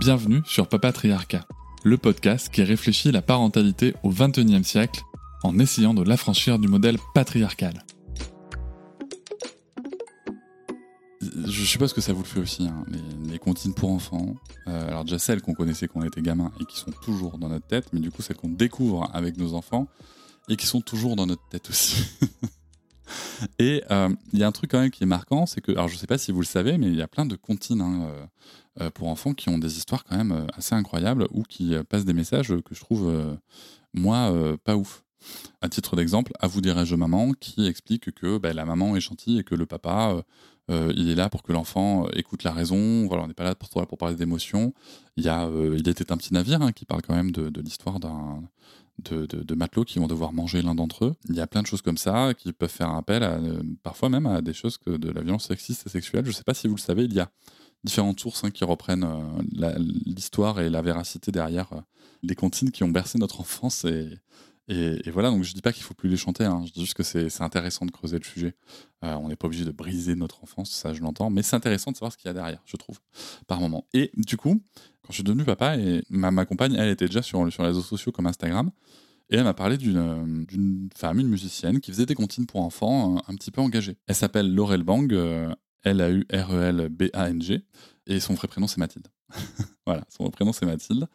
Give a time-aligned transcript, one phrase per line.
[0.00, 1.46] Bienvenue sur Papatriarcat,
[1.84, 5.02] le podcast qui réfléchit la parentalité au XXIe siècle
[5.42, 7.84] en essayant de l'affranchir du modèle patriarcal.
[11.20, 14.36] Je suppose que ça vous le fait aussi, hein, les, les, pour enfants.
[14.68, 17.50] Euh, alors déjà celles qu'on connaissait quand on était gamin et qui sont toujours dans
[17.50, 19.86] notre tête, mais du coup celles qu'on découvre avec nos enfants
[20.48, 22.06] et qui sont toujours dans notre tête aussi.
[23.58, 25.88] et il euh, y a un truc quand même qui est marquant, c'est que, alors
[25.88, 28.04] je sais pas si vous le savez, mais il y a plein de comptines hein,
[28.04, 28.26] euh,
[28.94, 32.48] pour enfants qui ont des histoires quand même assez incroyables ou qui passent des messages
[32.48, 33.12] que je trouve,
[33.94, 34.32] moi,
[34.64, 35.04] pas ouf.
[35.60, 39.38] À titre d'exemple, à vous dirais-je maman, qui explique que bah, la maman est gentille
[39.38, 40.22] et que le papa,
[40.70, 43.06] euh, il est là pour que l'enfant écoute la raison.
[43.06, 44.72] Voilà, on n'est pas là pour, pour parler d'émotions.
[45.16, 47.60] Il y a, euh, il était un petit navire hein, qui parle quand même de,
[47.60, 48.42] l'histoire d'un
[49.04, 51.14] de, de, matelots qui vont devoir manger l'un d'entre eux.
[51.28, 53.40] Il y a plein de choses comme ça qui peuvent faire appel, à,
[53.82, 56.24] parfois même à des choses que de la violence sexiste et sexuelle.
[56.24, 57.30] Je ne sais pas si vous le savez, il y a
[57.84, 59.74] différentes sources hein, qui reprennent euh,
[60.06, 61.68] l'histoire et la véracité derrière
[62.22, 63.86] les comptines qui ont bercé notre enfance
[64.72, 66.62] et, voilà, donc je dis pas qu'il faut plus les chanter, hein.
[66.64, 68.54] je dis juste que c'est intéressant de creuser le sujet.
[69.04, 71.90] Euh, on n'est pas obligé de briser notre enfance, ça je l'entends, mais c'est intéressant
[71.90, 73.00] de savoir ce qu'il y a derrière, je trouve,
[73.48, 73.84] par moment.
[73.94, 74.62] Et du coup,
[75.02, 77.82] quand je suis devenu papa, et ma, compagne, elle était déjà sur, sur les réseaux
[77.82, 78.70] sociaux comme Instagram,
[79.30, 83.34] et elle m'a parlé d'une femme, une musicienne, qui faisait des comptines pour enfants un,
[83.34, 83.96] petit peu engagées.
[84.06, 85.52] Elle s'appelle Laurel Bang, euh,
[85.84, 87.64] L-A-U-R-E-L-B-A-N-G,
[88.06, 89.08] et son vrai prénom c'est Mathilde.
[89.86, 91.06] voilà, son vrai prénom c'est Mathilde.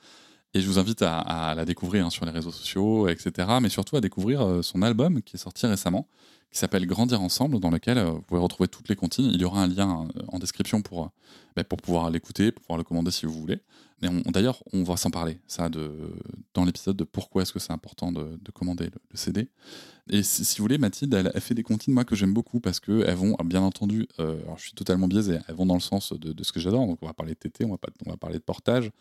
[0.54, 3.50] Et je vous invite à, la découvrir hein, sur les réseaux sociaux, etc.
[3.62, 6.08] Mais surtout à découvrir euh, son album qui est sorti récemment,
[6.52, 9.26] qui s'appelle Grandir ensemble, dans lequel euh, vous pouvez retrouver toutes les comptines.
[9.26, 11.12] Il y aura un lien euh, en description pour,
[11.56, 13.60] bah, pour pouvoir l'écouter, pour pouvoir le commander si vous voulez.
[14.02, 15.92] Mais d'ailleurs, on va s'en parler, ça, de,
[16.54, 19.50] dans l'épisode de pourquoi est-ce que c'est important de, commander le, CD.
[20.10, 23.16] Et si, vous voulez, Mathilde, elle, fait des comptines, moi, que j'aime beaucoup, parce qu'elles
[23.16, 26.52] vont, bien entendu, alors je suis totalement biaisé, elles vont dans le sens de, ce
[26.52, 26.86] que j'adore.
[26.86, 28.92] Donc, on va parler de TT, on va, on va parler de portage,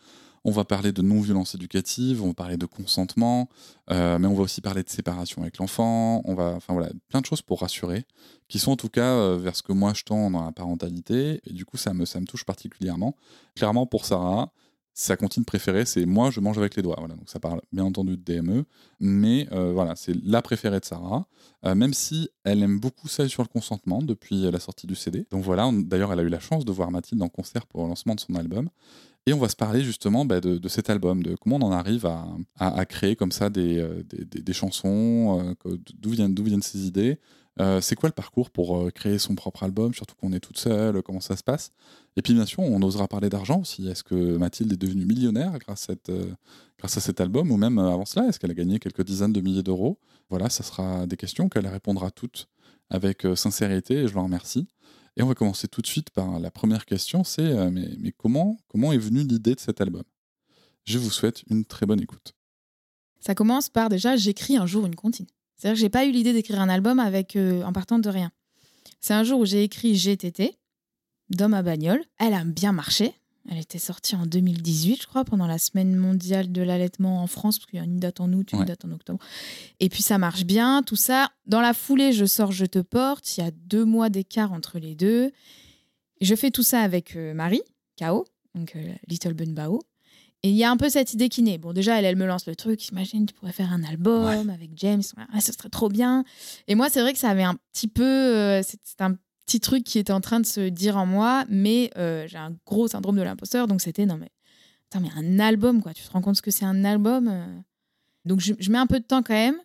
[0.45, 3.49] on va parler de non-violence éducative, on va parler de consentement,
[3.89, 6.21] euh, mais on va aussi parler de séparation avec l'enfant.
[6.23, 8.05] On va, enfin voilà, plein de choses pour rassurer,
[8.47, 11.41] qui sont en tout cas euh, vers ce que moi je tends dans la parentalité.
[11.47, 13.15] Et du coup, ça me, ça me touche particulièrement.
[13.55, 14.51] Clairement, pour Sarah,
[14.93, 16.95] sa comptine préférée, c'est moi, je mange avec les doigts.
[16.99, 18.65] Voilà, donc ça parle bien entendu de DME,
[18.99, 21.25] mais euh, voilà, c'est la préférée de Sarah,
[21.63, 25.25] même si elle aime beaucoup celle sur le consentement depuis la sortie du CD.
[25.31, 27.89] Donc voilà, d'ailleurs, elle a eu la chance de voir Mathilde en concert pour le
[27.89, 28.69] lancement de son album.
[29.27, 32.07] Et on va se parler justement bah, de, cet album, de comment on en arrive
[32.59, 34.03] à, créer comme ça des, euh,
[34.51, 37.19] chansons, euh, d'où viennent, viennent ces idées,
[37.59, 41.01] euh, c'est quoi le parcours pour créer son propre album, surtout qu'on est toute seule,
[41.01, 41.71] comment ça se passe?
[42.17, 43.87] Et puis bien sûr, on osera parler d'argent aussi.
[43.87, 46.11] Est-ce que Mathilde est devenue millionnaire grâce à, cette,
[46.77, 49.41] grâce à cet album, ou même avant cela, est-ce qu'elle a gagné quelques dizaines de
[49.41, 49.97] milliers d'euros?
[50.29, 52.47] Voilà, ça sera des questions qu'elle répondra toutes
[52.91, 54.67] avec sincérité, et je l'en remercie.
[55.17, 58.57] Et on va commencer tout de suite par la première question, c'est euh, mais, comment,
[58.91, 60.03] est venue l'idée de cet album?
[60.83, 62.33] Je vous souhaite une très bonne écoute.
[63.19, 65.25] Ça commence par déjà, j'écris un jour une comptine.
[65.55, 68.31] C'est-à-dire que j'ai pas eu l'idée d'écrire un album avec, euh, en partant de rien.
[68.99, 70.57] C'est un jour où j'ai écrit GTT,
[71.29, 72.03] dans ma bagnole.
[72.19, 73.13] Elle a bien marché.
[73.49, 77.59] Elle était sortie en 2018, je crois, pendant la semaine mondiale de l'allaitement en France,
[77.59, 79.19] parce qu'il y a une date en août, une date en octobre.
[79.79, 81.29] Et puis ça marche bien, tout ça.
[81.45, 83.37] Dans la foulée, je sors Je te porte.
[83.37, 85.31] Il y a deux mois d'écart entre les deux.
[86.21, 87.61] Je fais tout ça avec euh, Marie,
[87.99, 89.81] K.O., donc euh, Little Bun Bao.
[90.43, 91.57] Et il y a un peu cette idée qui naît.
[91.57, 92.89] Bon, déjà, elle, elle me lance le truc.
[92.89, 95.01] Imagine, tu pourrais faire un album avec James.
[95.33, 96.23] Ah, ce serait trop bien.
[96.67, 98.03] Et moi, c'est vrai que ça avait un petit peu.
[98.03, 101.91] Euh, c'est un petit truc qui était en train de se dire en moi, mais
[101.97, 104.31] euh, j'ai un gros syndrome de l'imposteur, donc c'était non mais
[104.89, 107.45] attends mais un album quoi, tu te rends compte ce que c'est un album euh
[108.25, 109.57] Donc je, mets un peu de temps quand même.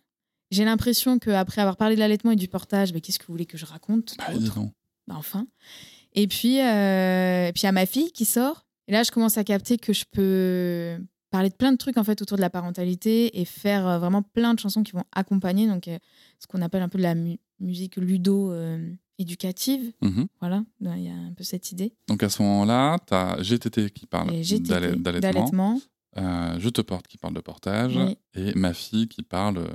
[0.51, 3.57] J'ai l'impression qu'après avoir parlé de l'allaitement et du portage, qu'est-ce que vous voulez que
[3.57, 4.25] je raconte bah,
[5.07, 5.47] bah, Enfin.
[6.13, 8.65] Et puis, euh, et puis à ma fille qui sort.
[8.89, 10.97] Et là, je commence à capter que je peux
[11.29, 14.53] parler de plein de trucs en fait autour de la parentalité et faire vraiment plein
[14.53, 15.89] de chansons qui vont accompagner donc
[16.39, 17.15] ce qu'on appelle un peu de la
[17.61, 18.53] musique ludo
[19.17, 19.91] éducative.
[20.01, 20.27] Mhm.
[20.39, 21.93] Voilà, il y a un peu cette idée.
[22.07, 24.29] Donc à ce moment-là, tu as GTT qui parle
[24.99, 25.79] d'allaitement.
[26.17, 27.97] Euh, je te porte qui parle de portage.
[28.35, 29.59] Et ma fille qui parle.
[29.59, 29.67] Euh,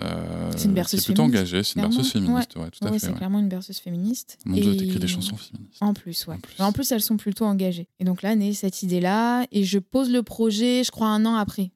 [0.00, 2.82] Euh, C'est une berceuse qui est plutôt féministe, engagée, c'est une berceuse féministe, ouais, tout
[2.82, 3.06] à Ouais, fait.
[3.08, 4.38] c'est clairement une berceuse féministe.
[4.46, 5.82] Mon Dieu, t'écris des chansons féministes.
[5.82, 6.36] En plus, ouais.
[6.36, 6.60] En plus.
[6.62, 7.88] En plus, elles sont plutôt engagées.
[8.00, 9.46] Et donc là, naît cette idée-là.
[9.52, 11.72] Et je pose le projet, je crois, un an après.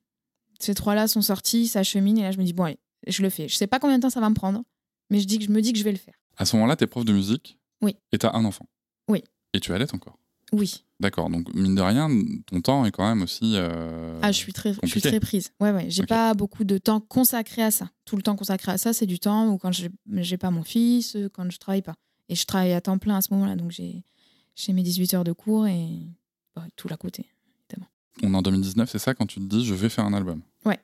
[0.59, 2.17] Ces trois-là sont sortis, ça chemine.
[2.17, 3.49] Et là, je me dis, bon, allez, je le fais.
[3.49, 4.63] Je sais pas combien de temps ça va me prendre,
[5.11, 6.15] mais je, dis que, je me dis que je vais le faire.
[6.37, 7.59] À ce moment-là, t'es prof de musique.
[7.83, 7.97] Oui.
[8.13, 8.67] Et t'as un enfant.
[9.09, 9.23] Oui.
[9.53, 10.19] Et tu allaites encore.
[10.53, 10.85] Oui.
[11.01, 11.29] D'accord.
[11.29, 12.09] Donc, mine de rien,
[12.47, 13.53] ton temps est quand même aussi.
[13.57, 15.51] euh, Ah, je suis très, je suis très prise.
[15.61, 15.87] Ouais, ouais.
[15.91, 16.09] J'ai Ok.
[16.09, 17.91] pas beaucoup de temps consacré à ça.
[18.05, 21.17] Tout le temps consacré à ça, c'est du temps où quand j'ai pas mon fils,
[21.17, 21.95] euh, quand je travaille pas.
[22.29, 23.57] Et je travaille à temps plein à ce moment-là.
[23.57, 24.03] Donc j'ai
[24.73, 25.89] mes 18 heures de cours et
[26.55, 27.27] bah, tout à côté.
[28.23, 30.41] On est en 2019, c'est ça, quand tu te dis je vais faire un album?
[30.65, 30.79] Ouais.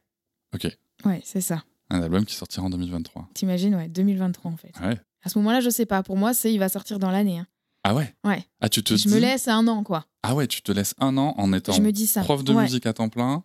[0.54, 0.68] Ok.
[1.06, 1.64] Ouais, c'est ça.
[1.94, 3.28] Un album qui sortira en 2023.
[3.34, 4.72] T'imagines, ouais, 2023 en fait.
[4.82, 4.98] Ouais.
[5.22, 6.02] À ce moment-là, je sais pas.
[6.02, 7.38] Pour moi, c'est il va sortir dans l'année.
[7.38, 7.46] hein.
[7.84, 8.14] Ah ouais?
[8.24, 8.44] Ouais.
[8.60, 9.14] Ah, tu te Je dis.
[9.14, 10.06] me laisse un an, quoi.
[10.22, 12.22] Ah ouais, tu te laisses un an en étant Je me dis ça.
[12.22, 12.62] prof de Ouais.
[12.62, 13.44] musique à temps plein,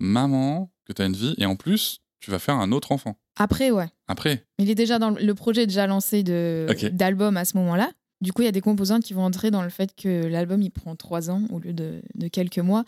[0.00, 3.16] maman, que t'as une vie, et en plus, tu vas faire un autre enfant.
[3.36, 3.88] Après, ouais.
[4.06, 4.44] Après.
[4.58, 6.86] Il est déjà dans le- le projet est déjà lancé de Ok.
[6.92, 7.90] d'album à ce moment-là.
[8.20, 10.60] Du coup, il y a des composantes qui vont entrer dans le fait que l'album
[10.62, 12.84] il prend trois ans au lieu de, de quelques mois.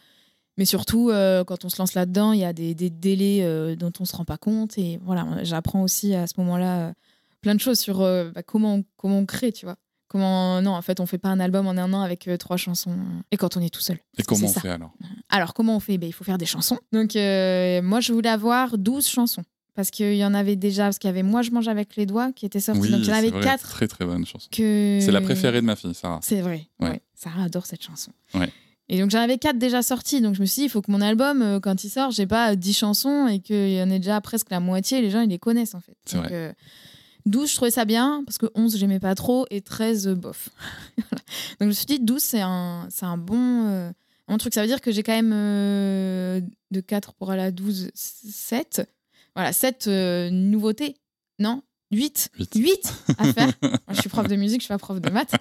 [0.61, 3.75] Mais surtout, euh, quand on se lance là-dedans, il y a des, des délais euh,
[3.77, 4.77] dont on se rend pas compte.
[4.77, 6.93] Et voilà, j'apprends aussi à ce moment-là euh,
[7.41, 9.77] plein de choses sur bah, comment, on, comment on crée, tu vois.
[10.07, 12.57] Comment non, en fait, on fait pas un album en un an avec euh, trois
[12.57, 12.95] chansons.
[13.31, 13.97] Et quand on est tout seul.
[14.19, 14.61] Et comment on ça.
[14.61, 14.93] fait alors?
[15.29, 15.99] Alors, comment on fait?
[15.99, 16.79] Ben, Il faut faire des chansons.
[16.93, 19.45] Donc, euh, moi, je voulais avoir 12 chansons.
[19.77, 22.05] Parce qu'il y en avait déjà, parce qu'il y avait Moi, je mange avec les
[22.07, 22.81] doigts qui était sorti.
[22.83, 24.49] Oui, Donc, il y en avait vrai, 4 Très très bonne chanson.
[24.51, 24.99] que.
[25.01, 26.19] C'est la préférée de ma fille, Sarah.
[26.23, 26.69] C'est vrai.
[26.81, 26.91] Ouais.
[26.91, 27.01] Ouais.
[27.15, 28.11] Sarah adore cette chanson.
[28.35, 28.51] Ouais.
[28.93, 30.21] Et donc, j'en avais 4 déjà sortis.
[30.21, 32.27] Donc, je me suis dit, il faut que mon album, euh, quand il sort, j'ai
[32.27, 35.01] pas 10 chansons et qu'il y en ait déjà presque la moitié.
[35.01, 35.97] Les gens, ils les connaissent, en fait.
[36.13, 36.33] Donc, vrai.
[36.33, 36.53] euh,
[37.25, 40.49] 12, je trouvais ça bien, parce que 11, j'aimais pas trop, et 13, euh, bof.
[40.97, 41.23] Voilà.
[41.61, 43.93] Donc, je me suis dit, 12, c'est un, un bon, euh,
[44.27, 44.55] bon truc.
[44.55, 46.41] Ça veut dire que j'ai quand même euh,
[46.73, 48.91] de 4 pour aller à 12, 7.
[49.37, 50.97] Voilà, 7 euh, nouveautés.
[51.39, 51.63] Non?
[51.91, 52.53] 8 Huit.
[52.55, 53.53] 8 à faire.
[53.91, 55.35] Je suis prof de musique, je suis pas prof de maths.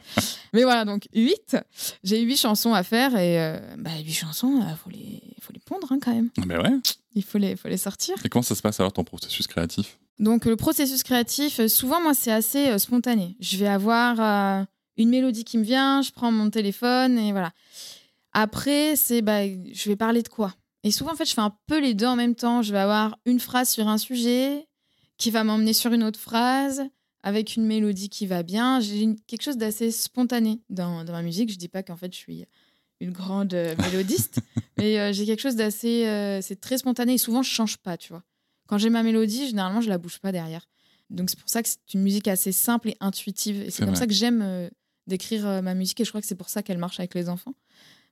[0.54, 1.57] Mais voilà, donc 8.
[2.04, 5.60] J'ai 8 chansons à faire et euh, bah, 8 chansons, il faut, les, faut les
[5.60, 6.30] pondre hein, quand même.
[6.46, 6.72] Mais ouais.
[7.13, 8.16] Il faut les, faut les sortir.
[8.24, 10.00] Et comment ça se passe alors ton processus créatif?
[10.19, 13.38] Donc le processus créatif, euh, souvent moi c'est assez euh, spontané.
[13.40, 14.66] Je vais avoir euh,
[14.98, 17.52] une mélodie qui me vient, je prends mon téléphone et voilà.
[18.34, 20.54] Après c'est bah, je vais parler de quoi?
[20.84, 22.62] Et souvent en fait je fais un peu les deux en même temps.
[22.62, 24.68] Je vais avoir une phrase sur un sujet
[25.19, 26.81] qui va m'emmener sur une autre phrase
[27.21, 28.80] avec une mélodie qui va bien.
[28.80, 31.51] J'ai quelque chose d'assez spontané dans, dans ma musique.
[31.51, 32.45] Je dis pas qu'en fait je suis
[33.01, 34.39] une grande euh, mélodiste,
[34.77, 37.98] mais euh, j'ai quelque chose d'assez euh, c'est très spontané et souvent je change pas,
[37.98, 38.24] tu vois.
[38.68, 40.68] Quand j'ai ma mélodie, généralement, je la bouge pas derrière.
[41.10, 43.62] Donc c'est pour ça que c'est une musique assez simple et intuitive.
[43.62, 44.00] Et C'est comme vrai.
[44.00, 44.69] ça que j'aime euh,
[45.07, 46.00] d'écrire ma musique.
[46.00, 47.56] Et je crois que c'est pour ça qu'elle marche avec les enfants.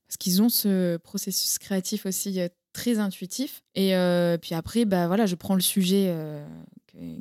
[0.08, 2.40] Parce qu'ils ont ce processus créatif aussi
[2.74, 3.62] très intuitif.
[3.76, 3.94] Et
[4.42, 6.12] puis après, bah, voilà, je prends le sujet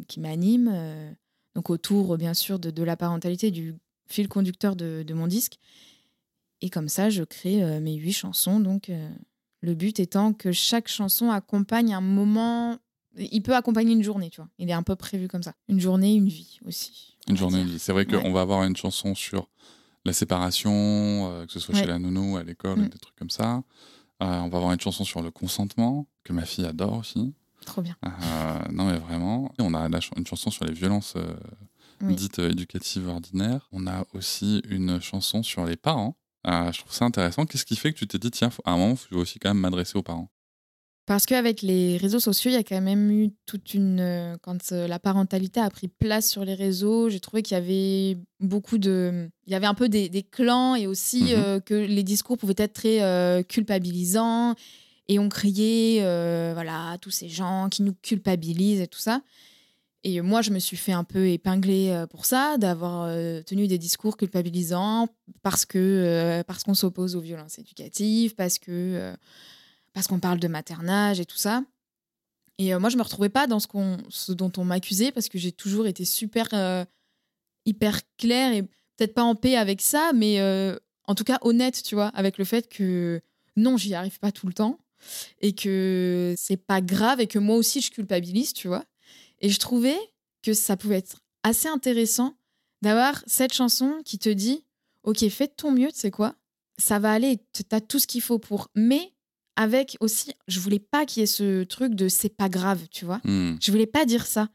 [0.08, 0.70] qui m'anime.
[0.72, 1.12] euh,
[1.54, 3.74] donc autour, euh, bien sûr, de, de la parentalité, du
[4.08, 5.58] fil conducteur de, de mon disque.
[6.62, 8.60] Et comme ça, je crée euh, mes huit chansons.
[8.60, 9.08] Donc euh,
[9.60, 12.78] le but étant que chaque chanson accompagne un moment
[13.18, 14.50] il peut accompagner une journée, tu vois.
[14.58, 15.54] Il est un peu prévu comme ça.
[15.68, 17.16] Une journée, une vie aussi.
[17.30, 17.64] Une journée.
[17.64, 17.80] dire.
[17.80, 18.32] C'est vrai qu'on Ouais.
[18.32, 19.48] va avoir une chanson sur
[20.04, 22.88] la séparation, euh, que ce soit chez la nounou, à l'école, Mm.
[22.88, 23.62] des trucs comme ça.
[24.22, 27.32] Euh, on va avoir une chanson sur le consentement, que ma fille adore aussi.
[27.66, 27.96] Trop bien.
[28.06, 29.52] Euh, non, mais vraiment.
[29.58, 31.34] On a la ch- une chanson sur les violences euh,
[32.00, 32.14] Oui.
[32.14, 33.68] dites euh, éducatives ordinaires.
[33.72, 36.16] On a aussi une chanson sur les parents.
[36.46, 37.44] Euh, je trouve ça intéressant.
[37.44, 39.50] Qu'est-ce qui fait que tu t'es dit, tiens, à un moment, il faut aussi quand
[39.50, 40.30] même m'adresser aux parents?
[41.06, 44.36] Parce qu'avec les réseaux sociaux, il y a quand même eu toute une.
[44.42, 48.76] Quand la parentalité a pris place sur les réseaux, j'ai trouvé qu'il y avait beaucoup
[48.78, 49.28] de.
[49.46, 51.30] Il y avait un peu des, des clans et aussi Mhm.
[51.36, 54.54] euh, que les discours pouvaient être très euh, culpabilisants.
[55.08, 59.22] Et on criait, euh, voilà, tous ces gens qui nous culpabilisent et tout ça.
[60.02, 63.66] Et moi, je me suis fait un peu épingler euh, pour ça, d'avoir euh, tenu
[63.66, 65.08] des discours culpabilisants
[65.42, 69.14] parce que parce qu'on s'oppose aux violences éducatives, parce que
[69.92, 71.62] parce qu'on parle de maternage et tout ça.
[72.58, 75.38] Et moi, je me retrouvais pas dans ce, qu'on, ce dont on m'accusait parce que
[75.38, 76.48] j'ai toujours été super
[77.64, 80.40] hyper claire et peut-être pas en paix avec ça, mais
[81.04, 83.20] en tout cas honnête, tu vois, avec le fait que
[83.56, 84.78] non, j'y arrive pas tout le temps
[85.40, 88.84] et que c'est pas grave et que moi aussi je culpabilise, tu vois.
[89.40, 89.98] Et je trouvais
[90.42, 92.36] que ça pouvait être assez intéressant
[92.82, 94.64] d'avoir cette chanson qui te dit
[95.04, 96.34] Ok, fais de ton mieux, tu sais quoi
[96.78, 98.68] Ça va aller, t'as tout ce qu'il faut pour.
[98.74, 99.12] Mais
[99.54, 103.04] avec aussi, je voulais pas qu'il y ait ce truc de c'est pas grave, tu
[103.04, 103.20] vois.
[103.24, 103.56] Hmm.
[103.60, 104.48] Je voulais pas dire ça.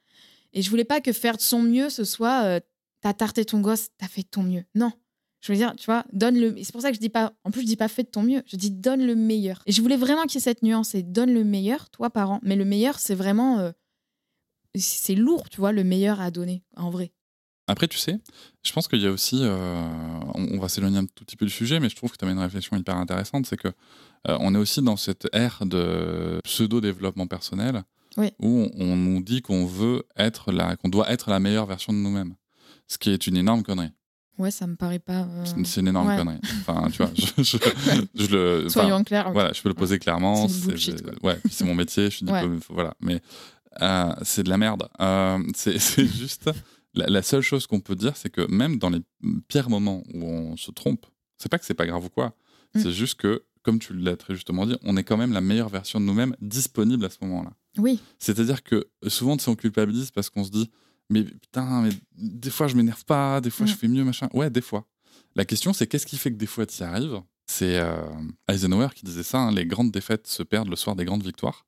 [0.53, 2.60] Et je voulais pas que faire de son mieux, ce soit euh,
[3.01, 4.63] t'as tarté ton gosse, t'as fait de ton mieux.
[4.75, 4.91] Non.
[5.41, 6.55] Je veux dire, tu vois, donne le.
[6.63, 7.33] C'est pour ça que je dis pas.
[7.43, 8.43] En plus, je dis pas fais de ton mieux.
[8.45, 9.62] Je dis donne le meilleur.
[9.65, 12.39] Et je voulais vraiment qu'il y ait cette nuance et donne le meilleur, toi, parent.
[12.43, 13.60] Mais le meilleur, c'est vraiment.
[13.60, 13.71] euh,
[14.75, 17.12] c'est lourd, tu vois, le meilleur à donner, en vrai.
[17.67, 18.19] Après, tu sais,
[18.63, 21.51] je pense qu'il y a aussi, euh, on, va s'éloigner un tout petit peu du
[21.51, 24.55] sujet, mais je trouve que tu as une réflexion hyper intéressante, c'est que euh, on
[24.55, 27.83] est aussi dans cette ère de pseudo-développement personnel,
[28.17, 28.31] Oui.
[28.39, 31.93] où on, on nous dit qu'on veut être la, qu'on doit être la meilleure version
[31.93, 32.36] de nous-mêmes,
[32.88, 33.91] ce qui est une énorme connerie.
[34.38, 35.21] Ouais, ça me paraît pas.
[35.23, 36.17] euh, C'est- une énorme ouais.
[36.17, 36.39] connerie.
[36.61, 37.57] Enfin, tu vois, je, je-
[38.15, 39.31] je le, Soyons clairs.
[39.33, 40.47] voilà, je peux le poser clairement.
[40.47, 42.39] C'est bullshit, ouais, c'est mon métier, je suis Ouais.
[42.41, 42.93] diplômé, voilà.
[43.01, 43.21] Mais
[43.81, 44.88] euh, c'est de la merde.
[45.00, 46.50] Euh, c'est juste
[46.93, 49.01] la, la seule chose qu'on peut dire, c'est que même dans les
[49.47, 51.05] pires moments où on se trompe,
[51.38, 52.33] c'est pas que c'est pas grave ou quoi.
[52.73, 52.79] Mm.
[52.81, 55.69] C'est juste que, comme tu l'as très justement dit, on est quand même la meilleure
[55.69, 57.51] version de nous-mêmes disponible à ce moment-là.
[57.77, 60.69] Oui, C'est-à-dire que souvent, sais, on culpabilise parce qu'on se dit,
[61.12, 63.70] mais putain, mais des fois je m'énerve pas, des fois Mm.
[63.70, 64.27] je fais mieux, machin.
[64.34, 64.86] Ouais, des fois.
[65.36, 67.22] La question, c'est qu'est-ce qui fait que des fois tu y arrives?
[67.48, 68.01] C'est euh,
[68.50, 71.65] Eisenhower qui disait ça, hein, les grandes défaites se perdent le soir des grandes victoires.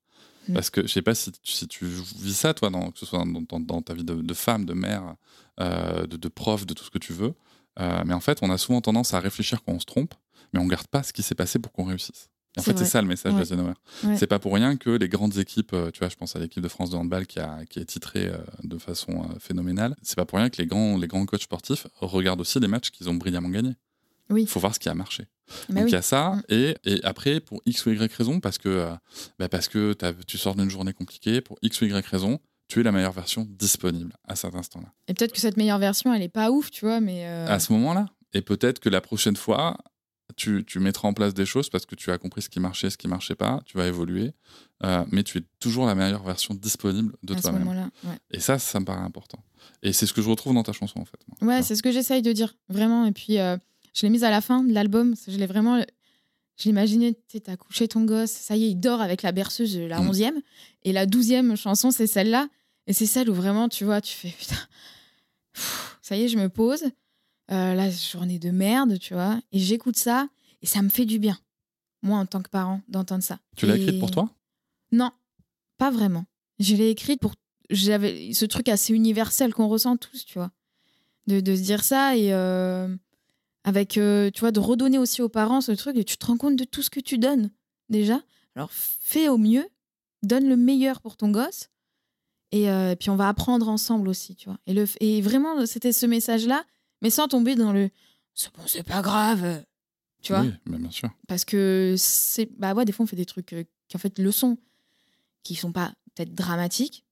[0.50, 0.54] Mm.
[0.54, 3.06] Parce que je sais pas si, tu- si tu vis ça, toi, dans, que ce
[3.06, 5.16] soit dans, dans- dans ta vie de, de femme, de mère,
[5.60, 7.34] euh, de, de prof, de tout ce que tu veux.
[7.80, 10.14] Euh, mais en fait, on a souvent tendance à réfléchir quand on se trompe,
[10.52, 12.30] mais on garde pas ce qui s'est passé pour qu'on réussisse.
[12.58, 13.40] En fait, c'est ça le message Ouais.
[13.40, 13.74] d'Eisenhower.
[14.04, 14.16] Ouais.
[14.18, 16.62] C'est pas pour rien que les grandes équipes, euh, tu vois, je pense à l'équipe
[16.62, 19.96] de France de handball qui, a, qui est titrée euh, de façon euh, phénoménale.
[20.04, 22.92] C'est pas pour rien que les grands, les grands coachs sportifs regardent aussi les matchs
[22.92, 23.76] qu'ils ont brillamment gagnés.
[24.30, 24.44] Oui.
[24.44, 25.26] Il faut voir ce qui a marché.
[25.70, 25.90] bah Donc oui.
[25.90, 26.42] il y a ça, Mm.
[26.50, 28.88] et, et après, pour X ou Y raison, parce que,
[29.40, 29.96] bah, parce que
[30.28, 33.46] tu sors d'une journée compliquée, pour X ou Y raison, tu es la meilleure version
[33.50, 34.88] disponible à cet instant-là.
[35.08, 37.26] Et peut-être que cette meilleure version, elle est pas ouf, tu vois, mais.
[37.28, 38.06] euh, À ce moment-là.
[38.34, 39.78] Et peut-être que la prochaine fois,
[40.36, 42.90] tu, tu mettras en place des choses parce que tu as compris ce qui marchait,
[42.90, 44.32] ce qui marchait pas, tu vas évoluer,
[44.84, 47.68] euh, mais tu es toujours la meilleure version disponible de toi-même.
[47.68, 49.44] Ouais, Et ça, ça me paraît important.
[49.82, 51.20] Et c'est ce que je retrouve dans ta chanson, en fait.
[51.42, 51.56] moi.
[51.56, 53.06] Ouais, c'est ce que j'essaye de dire, vraiment.
[53.06, 53.58] Et puis, euh,
[53.94, 55.14] je l'ai mise à la fin de l'album.
[55.28, 55.80] Je l'ai vraiment.
[56.58, 59.78] Je l'imaginais, tu t'as couché ton gosse, ça y est, il dort avec la berceuse,
[59.78, 60.10] la Mm.
[60.10, 60.42] onzième.
[60.84, 62.48] Et la douzième chanson, c'est celle-là.
[62.88, 64.56] Et c'est celle où vraiment, tu vois, tu fais putain.
[65.54, 66.84] pff, Ça y est, je me pose.
[67.52, 69.40] Euh, la journée de merde, tu vois.
[69.52, 70.28] Et j'écoute ça.
[70.62, 71.38] Et ça me fait du bien,
[72.02, 73.40] moi, en tant que parent, d'entendre ça.
[73.58, 74.30] Tu l'as Et- écrite pour toi?
[74.94, 75.12] Non,
[75.78, 76.26] pas vraiment.
[76.60, 77.34] Je l'ai écrite pour.
[77.70, 80.52] J'avais ce truc assez universel qu'on ressent tous, tu vois.
[81.28, 82.34] De, de se dire ça et.
[82.34, 82.96] euh,
[83.66, 86.36] avec, euh, tu vois, de redonner aussi aux parents ce truc et tu te rends
[86.38, 87.50] compte de tout ce que tu donnes,
[87.90, 88.22] déjà.
[88.56, 89.66] Alors, fais au mieux,
[90.22, 91.70] donne le meilleur pour ton gosse.
[92.52, 94.60] Et euh, puis, on va apprendre ensemble aussi, tu vois.
[94.68, 96.66] Et, le, et vraiment, c'était ce message-là,
[97.04, 97.90] mais sans tomber dans le.
[98.34, 99.64] C'est bon, c'est pas grave.
[100.24, 101.10] Tu vois Oui, mais bien sûr.
[101.28, 104.18] parce que c'est bah ouais des fois on fait des trucs euh, qui en fait
[104.18, 104.58] le sont
[105.44, 107.04] qui sont pas peut-être dramatiques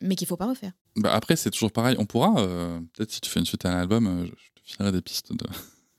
[0.00, 1.96] mais qu'il faut pas refaire Bah, après, c'est toujours pareil.
[1.98, 4.66] On pourra, euh, peut-être si tu fais une suite à un album, euh, je te
[4.72, 5.46] filerai des pistes de,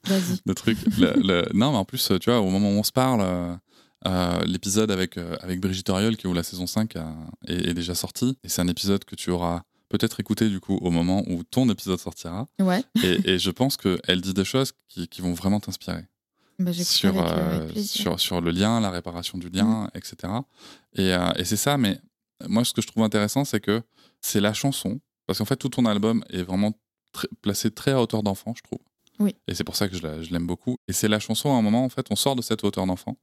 [0.46, 0.77] de trucs.
[0.98, 3.58] Le- le- Non, mais en plus, tu vois, au moment où on se parle,
[4.05, 7.15] euh, l'épisode avec, avec Brigitte Auriol, qui ouvre la saison 5, a-
[7.48, 8.38] est, est déjà sorti.
[8.44, 11.70] Et c'est un épisode que tu auras peut-être écouté, du coup, au moment où ton
[11.70, 12.48] épisode sortira.
[12.60, 16.06] ouais Et, et je pense qu'elle dit des choses qui, qui vont vraiment t'inspirer.
[16.60, 20.34] bah, sur, euh, euh, sur, sur le lien, la réparation du lien, etc.
[20.94, 22.00] Et, euh, et c'est ça, mais
[22.48, 23.82] moi, ce que je trouve intéressant, c'est que
[24.22, 26.74] c'est la chanson, parce qu'en fait, tout ton album est vraiment
[27.42, 28.80] placé très à hauteur d'enfant, je trouve.
[29.20, 29.34] Oui.
[29.48, 30.77] Et c'est pour ça que je l'aime beaucoup.
[30.89, 33.18] Et c'est la chanson, à un moment, en fait, on sort de cette hauteur d'enfant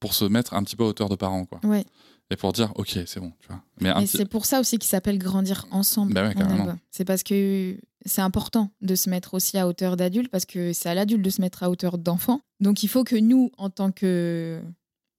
[0.00, 1.60] pour se mettre un petit peu à hauteur de parents, quoi.
[1.64, 1.84] ouais
[2.30, 3.62] Et pour dire, ok, c'est bon, tu vois.
[3.80, 6.34] Mais et c'est pour ça aussi qu'il s'appelle grandir ensemble Bah ouais,
[6.90, 10.88] c'est parce que c'est important de se mettre aussi à hauteur d'adulte parce que c'est
[10.88, 12.40] à l'adulte de se mettre à hauteur d'enfant.
[12.60, 14.60] Donc il faut que nous en tant que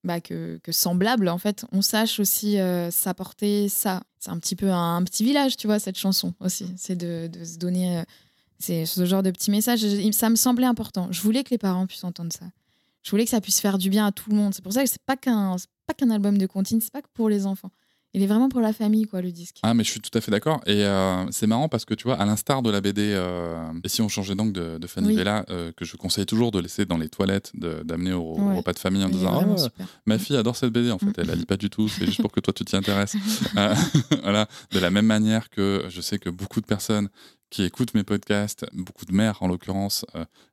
[0.03, 4.03] bah, que, que semblables en fait on sache aussi euh, s'apporter ça.
[4.19, 6.67] C'est un petit peu un, un petit village tu vois cette chanson aussi.
[6.77, 8.03] C'est de, de se donner euh,
[8.59, 11.07] c'est ce genre de petit message ça me semblait important.
[11.11, 12.45] Je voulais que les parents puissent entendre ça
[13.03, 14.83] je voulais que ça puisse faire du bien à tout le monde c'est pour ça
[14.83, 15.55] que c'est pas qu'un
[15.87, 17.71] pas qu'un album de comptine c'est pas que pour les enfants
[18.13, 20.21] il est vraiment pour la famille quoi le disque Ah, mais je suis tout à
[20.21, 20.61] fait d'accord.
[20.65, 23.89] Et euh, c'est marrant parce que tu vois, à l'instar de la BD, euh, et
[23.89, 25.15] si on changeait donc de, de Fanny Oui.
[25.15, 28.79] Vella, euh, que je conseille toujours de laisser dans les toilettes, d'amener au, repas de
[28.79, 29.83] famille en Il disant Ah.
[30.07, 31.17] Ma fille adore cette BD, en fait.
[31.17, 33.15] Elle la lit pas du tout, c'est juste pour que toi tu t'y intéresses.
[34.23, 34.47] Voilà.
[34.71, 37.09] De la même manière que je sais que beaucoup de personnes
[37.51, 40.05] qui écoutent mes podcasts, beaucoup de mères en l'occurrence,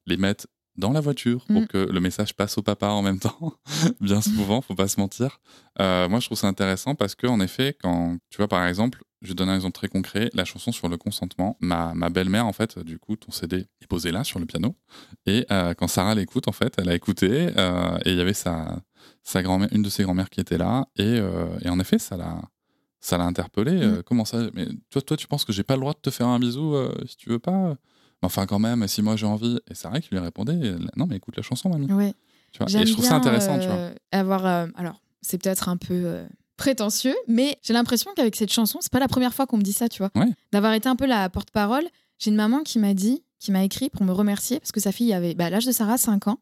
[0.07, 0.47] les mettent
[0.79, 1.67] dans la voiture pour Mm.
[1.67, 3.53] que le message passe au papa en même temps.
[4.01, 5.41] Bien souvent, faut pas se mentir.
[5.81, 9.03] Euh, moi, je trouve ça intéressant parce que, en effet, quand tu vois, par exemple,
[9.23, 11.57] je donne un exemple très concret, la chanson sur le consentement.
[11.61, 14.77] Ma, ma belle-mère, en fait, du coup, ton CD est posé là sur le piano.
[15.25, 18.35] Et euh, quand Sarah l'écoute, en fait, elle a écouté euh, et il y avait
[18.35, 18.79] sa,
[19.23, 20.87] sa grand-mère, une de ses grand-mères qui était là.
[20.97, 21.19] Et,
[21.63, 22.41] et en effet, ça l'a,
[23.01, 23.73] ça l'a interpellé.
[23.83, 26.11] Euh, comment ça Mais toi, toi, tu penses que j'ai pas le droit de te
[26.11, 27.77] faire un bisou euh, si tu veux pas?
[28.27, 29.59] Enfin, quand même, si moi j'ai envie.
[29.71, 31.91] Et Sarah qui lui répondait Non, mais écoute la chanson, mamie.
[31.93, 32.13] Ouais.
[32.53, 33.75] Tu vois et je trouve ça intéressant, tu vois.
[33.77, 38.53] euh, Avoir, euh, alors, c'est peut-être un peu euh, prétentieux, mais j'ai l'impression qu'avec cette
[38.53, 40.11] chanson, c'est pas la première fois qu'on me dit ça, tu vois.
[40.15, 40.31] Ouais.
[40.53, 41.85] D'avoir été un peu la porte-parole.
[42.19, 44.91] J'ai une maman qui m'a dit, qui m'a écrit pour me remercier parce que sa
[44.93, 46.39] fille avait, bah, l'âge de Sarah, 5 ans.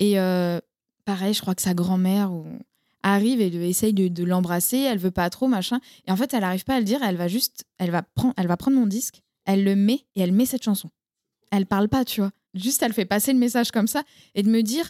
[0.00, 0.58] Et euh,
[1.04, 2.44] pareil, je crois que sa grand-mère ou-
[3.04, 5.78] arrive et essaye de, de l'embrasser, elle veut pas trop, machin.
[6.08, 8.34] Et en fait, elle arrive pas à le dire, elle va juste, elle va, prendre,
[8.36, 10.90] elle va prendre mon disque, elle le met et elle met cette chanson.
[11.50, 12.30] Elle parle pas, tu vois.
[12.54, 14.02] Juste, elle fait passer le message comme ça
[14.34, 14.88] et de me dire,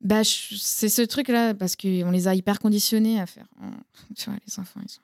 [0.00, 3.46] bah, je- c'est ce truc-là, parce qu'on les a hyper conditionnés à faire.
[3.62, 3.66] oh,
[4.16, 5.00] Tu vois, les enfants, ils sont.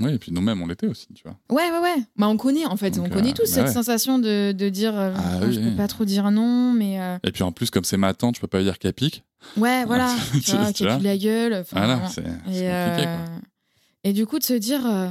[0.00, 1.36] Oui, et puis nous-mêmes, on l'était aussi, tu vois.
[1.50, 1.96] Ouais, ouais, ouais.
[2.16, 3.72] Bah, on connaît, en fait, Donc, on connaît euh, tous bah cette ouais.
[3.72, 5.70] sensation de, de dire, euh, Ah oui, je oui.
[5.70, 7.00] peux pas trop dire non, mais.
[7.00, 8.92] euh, Et puis en plus, comme c'est ma tante, tu peux pas lui dire qu'elle
[8.92, 9.24] pique.
[9.56, 10.14] Ouais, voilà.
[10.44, 11.54] Tu vois, plus la gueule.
[11.54, 13.24] enfin, Voilà, c'est compliqué, euh, quoi.
[14.04, 15.08] et du coup, de se dire, euh,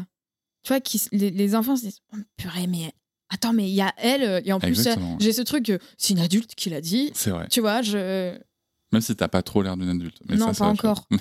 [0.63, 2.93] tu vois, qui, les, les enfants se disent, oh, purée, mais
[3.29, 6.13] attends, mais il y a elle, euh, et en plus, euh, j'ai ce truc, c'est
[6.13, 7.11] une adulte qui l'a dit.
[7.13, 7.47] C'est vrai.
[7.49, 8.37] Tu vois, je.
[8.93, 10.17] Même si t'as pas trop l'air d'une adulte.
[10.29, 11.07] Mais non, ça, pas encore.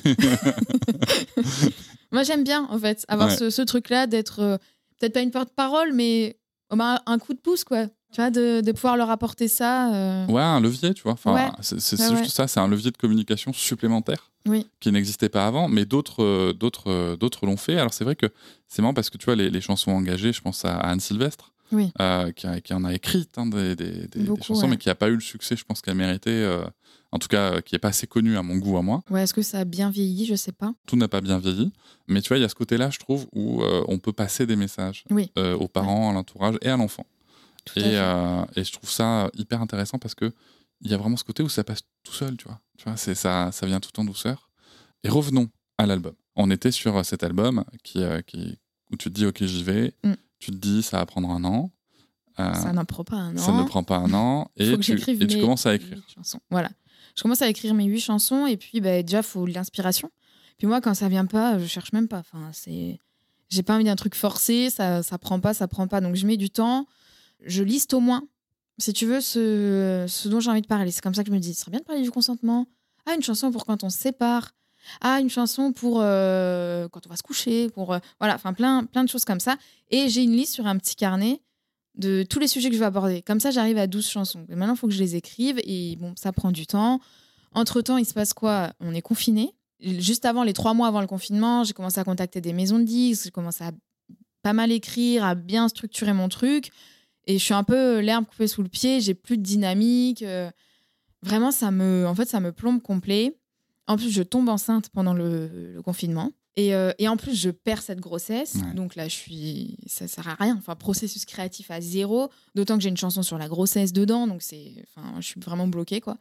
[2.13, 3.37] Moi, j'aime bien, en fait, avoir Ouais.
[3.37, 4.57] ce, ce truc-là d'être euh,
[4.99, 6.39] peut-être pas une porte-parole, mais
[6.71, 7.87] oh, bah, un coup de pouce, quoi.
[8.13, 9.93] Tu vois, de, de pouvoir leur apporter ça.
[9.95, 11.13] euh, Ouais, un levier, tu vois.
[11.13, 11.49] Enfin, Ouais.
[11.61, 14.67] c'est Ouais, juste ça, c'est un levier de communication supplémentaire Oui.
[14.79, 17.77] qui n'existait pas avant, mais d'autres, d'autres, d'autres l'ont fait.
[17.77, 18.27] Alors c'est vrai que
[18.69, 21.53] c'est marrant parce que tu vois les, les chansons engagées, je pense à Anne Sylvestre,
[21.73, 21.93] Oui.
[22.01, 24.69] euh, qui, a- qui en a écrit hein, des, des- des- des Beaucoup, chansons, ouais.
[24.69, 26.31] mais qui n'a pas eu le succès, je pense qu'elle méritait.
[26.31, 26.65] euh,
[27.13, 29.03] en tout cas, euh, qui est pas assez connue à mon goût à moi.
[29.11, 30.75] Ouais, est-ce que ça a bien vieilli Je sais pas.
[30.87, 31.73] Tout n'a pas bien vieilli,
[32.09, 34.57] mais tu vois, il y a ce côté-là, je trouve, où on peut passer des
[34.57, 35.31] messages Oui.
[35.37, 37.07] aux parents, à l'entourage et à l'enfant.
[37.77, 40.33] Et, je trouve ça hyper intéressant parce que
[40.83, 42.61] il y a vraiment ce côté où ça passe tout seul, tu vois.
[42.77, 44.51] Tu vois, c'est ça, ça vient tout en douceur.
[45.05, 46.13] Et revenons à l'album.
[46.35, 48.59] On était sur cet album qui, qui,
[48.93, 50.13] où tu te dis ok j'y vais, Mm.
[50.39, 51.71] Tu te dis ça va prendre un an,
[52.39, 53.41] Euh, Ça n'en prend pas un an.
[53.41, 56.03] ça ne prend pas un an et tu, et tu commences à écrire.
[56.15, 56.41] chansons.
[56.51, 56.71] Voilà.
[57.17, 60.11] Je commence à écrire mes huit chansons et puis bah, déjà, il faut de l'inspiration.
[60.59, 62.19] Puis moi, quand ça vient pas, je cherche même pas.
[62.19, 62.99] Enfin, c'est...
[63.49, 66.01] J'ai pas envie d'un truc forcé, ça, ça prend pas, ça prend pas.
[66.03, 66.87] Donc je mets du temps.
[67.45, 68.23] Je liste au moins,
[68.79, 70.91] si tu veux, ce, ce dont j'ai envie de parler.
[70.91, 72.67] C'est comme ça que je me dis, ce serait bien de parler du consentement.
[73.07, 74.51] Ah, une chanson pour quand on se sépare.
[75.01, 77.69] Ah, une chanson pour euh, quand on va se coucher.
[77.71, 79.57] Pour, euh, voilà, enfin plein, plein de choses comme ça.
[79.91, 81.41] Et j'ai une liste sur un petit carnet
[81.97, 83.23] de tous les sujets que je vais aborder.
[83.23, 84.45] Comme ça, j'arrive à 12 chansons.
[84.51, 87.01] Et maintenant, il faut que je les écrive et bon, ça prend du temps.
[87.53, 88.73] Entre-temps, il se passe quoi?
[88.81, 89.55] On est confiné.
[89.81, 92.85] Juste avant, les trois mois avant le confinement, j'ai commencé à contacter des maisons de
[92.85, 93.73] disques, j'ai commencé à
[94.43, 96.71] pas mal écrire, à bien structurer mon truc.
[97.27, 100.23] Et je suis un peu l'herbe coupée sous le pied, j'ai plus de dynamique.
[100.23, 100.51] euh,
[101.23, 103.37] Vraiment, ça me, en fait, ça me plombe complet.
[103.87, 106.33] En plus, je tombe enceinte pendant le, le confinement.
[106.57, 108.55] Et, euh, et en plus, je perds cette grossesse.
[108.57, 108.73] Ouais.
[108.75, 110.57] Donc là, je suis, ça sert à rien.
[110.57, 112.31] Enfin, processus créatif à zéro.
[112.55, 114.27] D'autant que j'ai une chanson sur la grossesse dedans.
[114.27, 116.17] Donc c'est, enfin, je suis vraiment bloquée, quoi.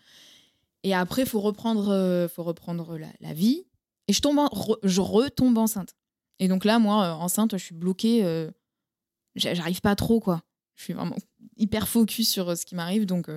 [0.84, 3.63] Et après, il faut reprendre, euh, faut reprendre la, la vie.
[4.08, 5.95] Et je tombe, en- re- je retombe enceinte.
[6.39, 8.21] Et donc là, moi, euh, enceinte, je suis bloquée.
[9.36, 10.43] j'a- J'arrive pas trop, quoi.
[10.75, 11.15] Je suis vraiment
[11.58, 13.06] hyper focus sur ce qui m'arrive.
[13.06, 13.30] Donc,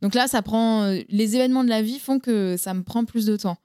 [0.00, 0.90] donc là, ça prend.
[1.08, 3.58] les événements de la vie font que ça me prend plus de temps.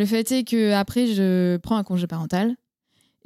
[0.00, 2.56] Le fait est que après, je prends un congé parental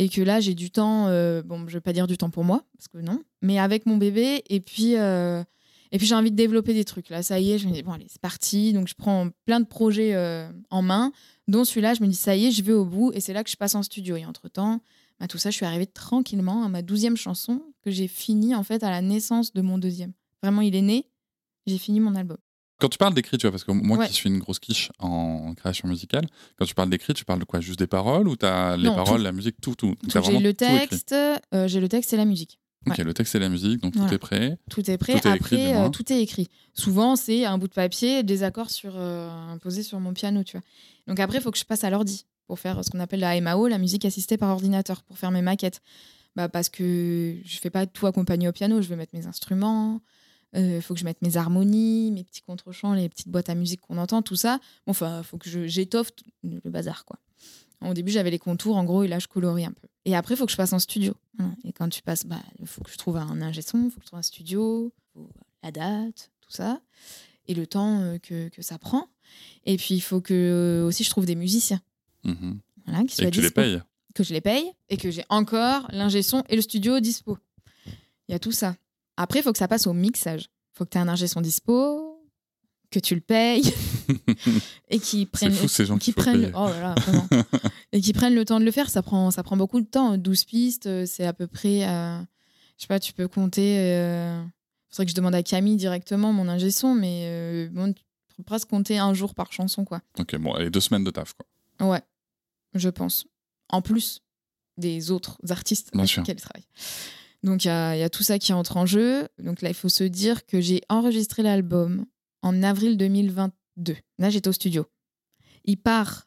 [0.00, 1.06] et que là, j'ai du temps.
[1.06, 3.86] euh, bon, je vais pas dire du temps pour moi parce que non, mais avec
[3.86, 4.42] mon bébé.
[4.50, 5.44] Et puis, euh,
[5.92, 7.10] et puis j'ai envie de développer des trucs.
[7.10, 8.72] Là, ça y est, je me dis bon, allez, c'est parti.
[8.72, 11.12] Donc, je prends plein de projets euh, en main,
[11.46, 11.94] dont celui-là.
[11.94, 13.12] Je me dis ça y est, je vais au bout.
[13.14, 14.16] Et c'est là que je passe en studio.
[14.16, 14.80] Et entre temps.
[15.20, 18.64] Bah, tout ça, je suis arrivée tranquillement à ma douzième chanson que j'ai finie en
[18.64, 20.12] fait à la naissance de mon deuxième.
[20.42, 21.06] Vraiment, il est né,
[21.68, 22.38] j'ai fini mon album.
[22.80, 24.08] Quand tu parles d'écrit, tu vois, parce que moi Ouais.
[24.08, 26.26] qui suis une grosse quiche en création musicale,
[26.58, 27.60] quand tu parles d'écrit, tu parles de quoi?
[27.60, 29.24] Juste des paroles ou t'as les Non, paroles, tout.
[29.24, 32.24] la musique, tout, tout T'as J'ai le tout texte, euh, j'ai le texte et la
[32.24, 32.58] musique.
[32.86, 34.08] Ok, le texte et la musique, donc Voilà.
[34.10, 34.58] tout est prêt.
[34.68, 35.18] Tout est prêt.
[35.18, 36.48] Tout est Après, écrit, euh, tout est écrit.
[36.74, 40.52] Souvent, c'est un bout de papier, des accords sur, euh, posés sur mon piano, tu
[40.58, 40.64] vois.
[41.06, 43.40] Donc après, il faut que je passe à l'ordi pour faire ce qu'on appelle la
[43.40, 45.80] MAO, la musique assistée par ordinateur, pour faire mes maquettes.
[46.36, 50.00] Bah, parce que je fais pas tout accompagner au piano, je vais mettre mes instruments,
[50.54, 53.80] il faut que je mette mes harmonies, mes petits contre-champs, les petites boîtes à musique
[53.80, 54.58] qu'on entend, tout ça.
[54.86, 56.10] Bon, Enfin, il faut que j'étoffe
[56.42, 57.18] le bazar, quoi.
[57.80, 59.88] Au début, j'avais les contours, en gros, et là, je colorie un peu.
[60.06, 61.14] Et après, il faut que je passe en studio.
[61.64, 63.96] Et quand tu passes, bah, il faut que je trouve un ingé son, il faut
[63.98, 64.92] que je trouve un studio,
[65.62, 66.80] la date, tout ça,
[67.46, 69.08] et le temps euh, que, que ça prend.
[69.64, 71.80] Et puis, il faut que euh, aussi je trouve des musiciens,
[72.24, 72.60] Mhm.
[72.86, 73.60] voilà, qui Et que tu les dispo.
[73.60, 73.82] payes.
[74.14, 77.36] Que je les paye, et que j'ai encore l'ingé son et le studio dispo.
[78.28, 78.76] Il y a tout ça.
[79.16, 80.42] Après, il faut que ça passe au mixage.
[80.74, 82.14] Il faut que tu aies un ingé son dispo,
[82.90, 83.72] que tu le payes,
[84.88, 86.52] et qu'ils C'est prennent fou ces gens qui prennent le...
[86.54, 86.94] oh là
[87.92, 90.16] et qui prennent le temps de le faire ça prend ça prend beaucoup de temps
[90.16, 92.18] 12 pistes euh, c'est à peu près euh,
[92.76, 94.40] je sais pas tu peux compter euh...
[94.90, 98.02] faudrait que je demande à Camille directement mon ingé son mais euh, bon tu
[98.36, 101.34] peux presque compter un jour par chanson quoi Ok, bon, allez, deux semaines de taf,
[101.34, 101.88] quoi.
[101.88, 102.02] ouais
[102.74, 103.26] je pense
[103.70, 104.20] en plus
[104.76, 106.66] des autres artistes Bien avec lesquels il travaille.
[107.44, 109.28] Donc il y, a tout ça qui entre en jeu.
[109.38, 112.06] Donc là, il faut se dire que j'ai enregistré l'album
[112.40, 113.96] en avril 2022.
[114.18, 114.86] Là, j'étais au studio.
[115.64, 116.26] Il part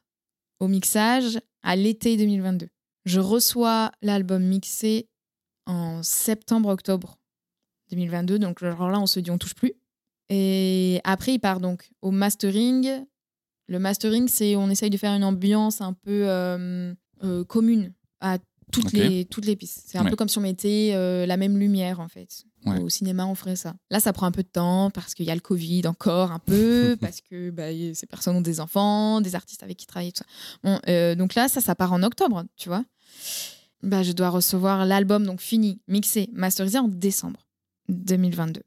[0.59, 2.67] au mixage à l'été 2022.
[3.05, 5.09] Je reçois l'album mixé
[5.65, 7.17] en septembre-octobre
[7.89, 8.37] 2022.
[8.37, 9.73] Donc alors là, on se dit on touche plus.
[10.29, 13.05] Et après, il part donc au mastering.
[13.67, 18.37] Le mastering, c'est on essaye de faire une ambiance un peu euh, euh, commune à
[18.71, 19.83] toutes, les, toutes les pistes.
[19.87, 20.09] C'est un Ouais.
[20.09, 22.43] peu comme si on mettait euh, la même lumière, en fait.
[22.65, 22.79] Ouais.
[22.79, 23.75] Au cinéma, on ferait ça.
[23.89, 26.39] Là, ça prend un peu de temps parce qu'il y a le Covid encore un
[26.39, 30.23] peu, parce que bah, ces personnes ont des enfants, des artistes avec qui travailler, tout
[30.23, 30.25] ça.
[30.63, 32.83] Bon, euh, donc là, ça, ça part en octobre, tu vois.
[33.83, 37.47] Bah, je dois recevoir l'album donc fini, mixé, masterisé en décembre
[37.89, 38.61] 2022.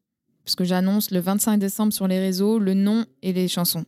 [0.44, 3.84] Parce que j'annonce le 25 décembre sur les réseaux le nom et les chansons.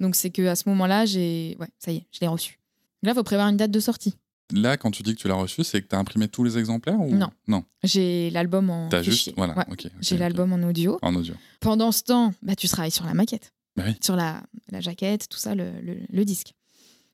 [0.00, 1.56] Donc c'est que à ce moment-là, j'ai.
[1.60, 2.58] Ouais, ça y est, je l'ai reçu.
[3.02, 4.14] Là, il faut prévoir une date de sortie.
[4.52, 6.58] Là, quand tu dis que tu l'as reçu, c'est que tu as imprimé tous les
[6.58, 7.14] exemplaires ou...
[7.14, 7.30] Non.
[7.48, 8.88] Non, J'ai l'album en.
[8.88, 9.32] t'as juste.
[9.36, 9.64] Voilà, Ouais,
[10.00, 10.98] J'ai l'album en audio.
[11.02, 11.34] En audio.
[11.60, 13.94] Pendant ce temps, bah, tu travailles sur la maquette, Bah oui.
[14.02, 16.52] sur la, la jaquette, tout ça, le, le- le disque.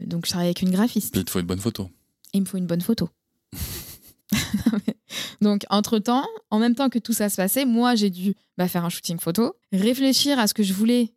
[0.00, 1.12] Donc je travaille avec une graphiste.
[1.12, 1.88] Puis il te faut une bonne photo.
[2.34, 3.08] il me faut une bonne photo.
[5.40, 8.84] Donc, entre-temps, en même temps que tout ça se passait, moi, j'ai dû bah, faire
[8.84, 11.14] un shooting photo, réfléchir à ce que je voulais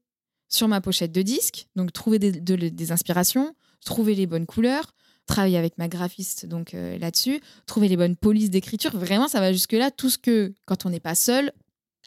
[0.48, 3.56] sur ma pochette de disque, donc trouver des, de- des inspirations,
[3.86, 4.94] trouver les bonnes couleurs,
[5.26, 8.96] travailler avec ma graphiste donc euh, là-dessus, trouver les bonnes polices d'écriture.
[8.98, 9.92] Vraiment, ça va jusque-là.
[9.92, 11.52] Tout ce que, quand on n'est pas seul,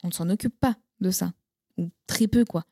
[0.02, 1.32] on ne s'en occupe pas de ça.
[1.78, 2.64] Ou très peu, quoi.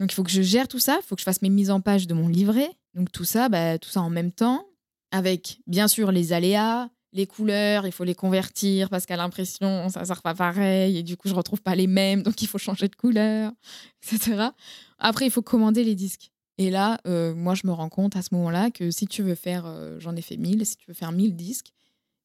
[0.00, 1.70] Donc, il faut que je gère tout ça, il faut que je fasse mes mises
[1.70, 2.70] en page de mon livret.
[2.94, 4.66] Donc, tout ça, bah, tout ça en même temps,
[5.10, 10.04] avec bien sûr les aléas, les couleurs, il faut les convertir parce qu'à l'impression, ça
[10.04, 12.88] sert pas pareil et du coup, je retrouve pas les mêmes, donc il faut changer
[12.88, 13.52] de couleur,
[14.02, 14.48] etc.
[14.98, 16.32] Après, il faut commander les disques.
[16.58, 19.34] Et là, euh, moi, je me rends compte à ce moment-là que si tu veux
[19.34, 21.72] faire, euh, j'en ai fait 1000, si tu veux faire 1000 disques,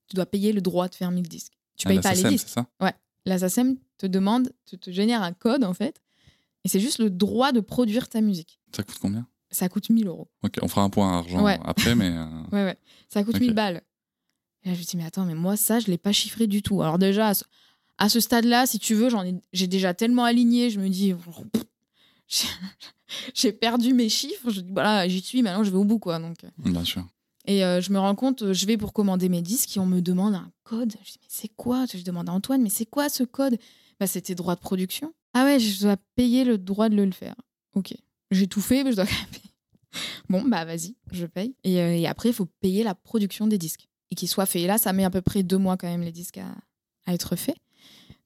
[0.07, 1.53] tu dois payer le droit de faire 1000 disques.
[1.77, 2.47] Tu Ah, payes pas les disques.
[2.47, 2.93] c'est ça?
[3.25, 6.01] La SACEM te demande, te, te génère un code en fait,
[6.63, 8.59] et c'est juste le droit de produire ta musique.
[8.75, 9.27] Ça coûte combien?
[9.51, 10.29] Ça coûte 1000 euros.
[10.43, 11.59] Ok, on fera un point argent Ouais.
[11.65, 12.09] après, mais.
[12.09, 12.77] euh, Ouais, ouais.
[13.09, 13.41] Ça coûte Ok.
[13.41, 13.81] 1000 balles.
[14.63, 16.61] Et là, je me dis, mais attends, mais moi, ça, je l'ai pas chiffré du
[16.61, 16.81] tout.
[16.81, 17.43] Alors, déjà, à ce,
[17.97, 21.13] à ce stade-là, si tu veux, j'en ai, j'ai déjà tellement aligné, je me dis,
[21.13, 21.63] pff,
[23.33, 24.49] j'ai- perdu mes chiffres.
[24.49, 26.19] Je dis, voilà, j'y suis, maintenant, je vais au bout, quoi.
[26.19, 26.49] Donc, euh.
[26.59, 27.05] Bien sûr.
[27.45, 29.85] et euh, je me rends compte, euh, je vais pour commander mes disques et on
[29.85, 30.93] me demande un code.
[31.03, 31.85] Je dis, mais c'est quoi?
[31.91, 33.57] Je demande à Antoine, mais c'est quoi ce code?
[33.99, 35.13] Bah, C'était droit de production.
[35.33, 37.35] Ah ouais, je dois payer le droit de le faire.
[37.75, 37.93] Ok.
[38.31, 39.43] J'ai tout fait, mais je dois quand même payer.
[40.29, 41.55] Bon, bah vas-y, je paye.
[41.63, 43.87] Et, euh, et après, il faut payer la production des disques.
[44.11, 44.61] Et qu'ils soient faits.
[44.61, 46.47] Et là, ça met à peu près deux mois quand même, les disques à,
[47.07, 47.57] à être faits.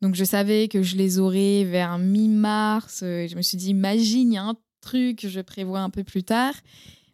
[0.04, 3.00] Donc je savais que je les aurais vers mi-mars.
[3.04, 5.89] euh, je me suis dit, imagine, il y a un truc que je prévois un
[5.89, 6.54] peu plus tard.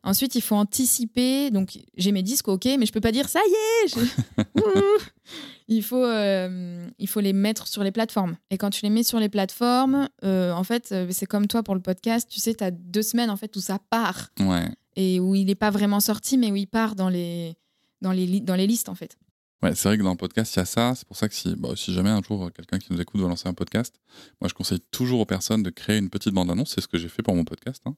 [0.01, 1.51] Ensuite, il faut anticiper.
[1.51, 3.87] Donc, j'ai mes disques, ok, mais je peux pas dire ça y est.
[3.89, 4.43] je-
[5.67, 8.37] il faut, euh, il faut les mettre sur les plateformes.
[8.49, 11.75] Et quand tu les mets sur les plateformes, euh, en fait, c'est comme toi pour
[11.75, 12.27] le podcast.
[12.31, 14.67] Tu sais, tu as deux semaines en fait où ça part Ouais.
[14.95, 17.55] et où il n'est pas vraiment sorti, mais où il part dans les,
[18.01, 19.17] dans les, li- dans les listes en fait.
[19.61, 20.93] Ouais, c'est vrai que dans le podcast, il y a ça.
[20.95, 23.19] C'est pour ça que si, bah, si jamais un jour euh, quelqu'un qui nous écoute
[23.19, 23.93] va lancer un podcast,
[24.39, 26.71] moi je conseille toujours aux personnes de créer une petite bande-annonce.
[26.73, 27.95] C'est ce que j'ai fait pour mon podcast, hein,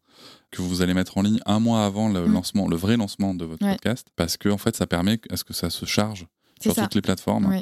[0.50, 2.34] que vous allez mettre en ligne un mois avant le Mm.
[2.34, 3.74] lancement, le vrai lancement de votre Ouais.
[3.74, 6.26] podcast, parce que en fait, ça permet à ce que ça se charge
[6.60, 6.82] sur ça.
[6.84, 7.62] toutes les plateformes.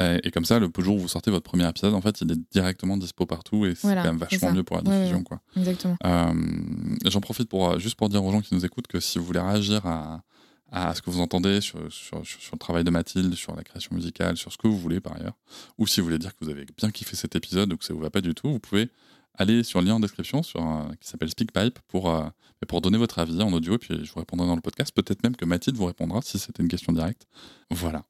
[0.00, 2.38] Et, comme ça, le jour où vous sortez votre premier épisode, en fait, il est
[2.52, 5.16] directement dispo partout et c'est Voilà, quand même vachement mieux pour la diffusion.
[5.18, 5.24] ouais.
[5.24, 5.40] Quoi.
[5.56, 5.96] Exactement.
[6.04, 6.32] Euh,
[7.06, 9.24] J'en profite pour, euh, juste pour dire aux gens qui nous écoutent que si vous
[9.24, 10.22] voulez réagir à,
[10.70, 14.36] à ce que vous entendez sur, sur, le travail de Mathilde, sur la création musicale,
[14.36, 15.36] sur ce que vous voulez par ailleurs,
[15.78, 17.94] ou si vous voulez dire que vous avez bien kiffé cet épisode ou que ça
[17.94, 18.90] vous va pas du tout, vous pouvez
[19.34, 20.60] aller sur le lien en description sur,
[21.00, 22.24] qui s'appelle SpeakPipe pour, euh,
[22.66, 24.92] pour donner votre avis en audio et puis je vous répondrai dans le podcast.
[24.94, 27.26] Peut-être même que Mathilde vous répondra si c'était une question directe.
[27.70, 28.04] Voilà.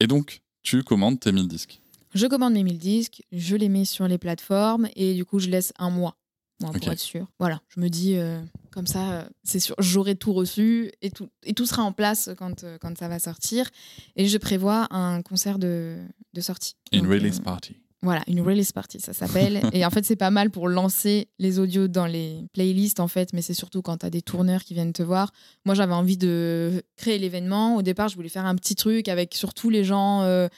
[0.00, 1.80] Et donc, tu commandes tes 1000 disques.
[2.14, 5.48] Je commande mes 1000 disques, je les mets sur les plateformes et du coup, je
[5.48, 6.16] laisse un mois
[6.60, 7.26] moi, pour être sûr.
[7.38, 8.40] Voilà, je me dis euh,
[8.70, 12.30] comme ça, euh, c'est sûr, j'aurai tout reçu et tout, et tout sera en place
[12.38, 13.68] quand, euh, quand ça va sortir.
[14.16, 15.98] Et je prévois un concert de,
[16.32, 16.76] de sortie.
[16.92, 17.76] Une Donc, release party.
[18.02, 19.60] Voilà, une release party, ça s'appelle.
[19.74, 23.34] et en fait, c'est pas mal pour lancer les audios dans les playlists, en fait,
[23.34, 25.32] mais c'est surtout quand tu as des tourneurs qui viennent te voir.
[25.66, 27.76] Moi, j'avais envie de créer l'événement.
[27.76, 30.48] Au départ, je voulais faire un petit truc avec surtout les gens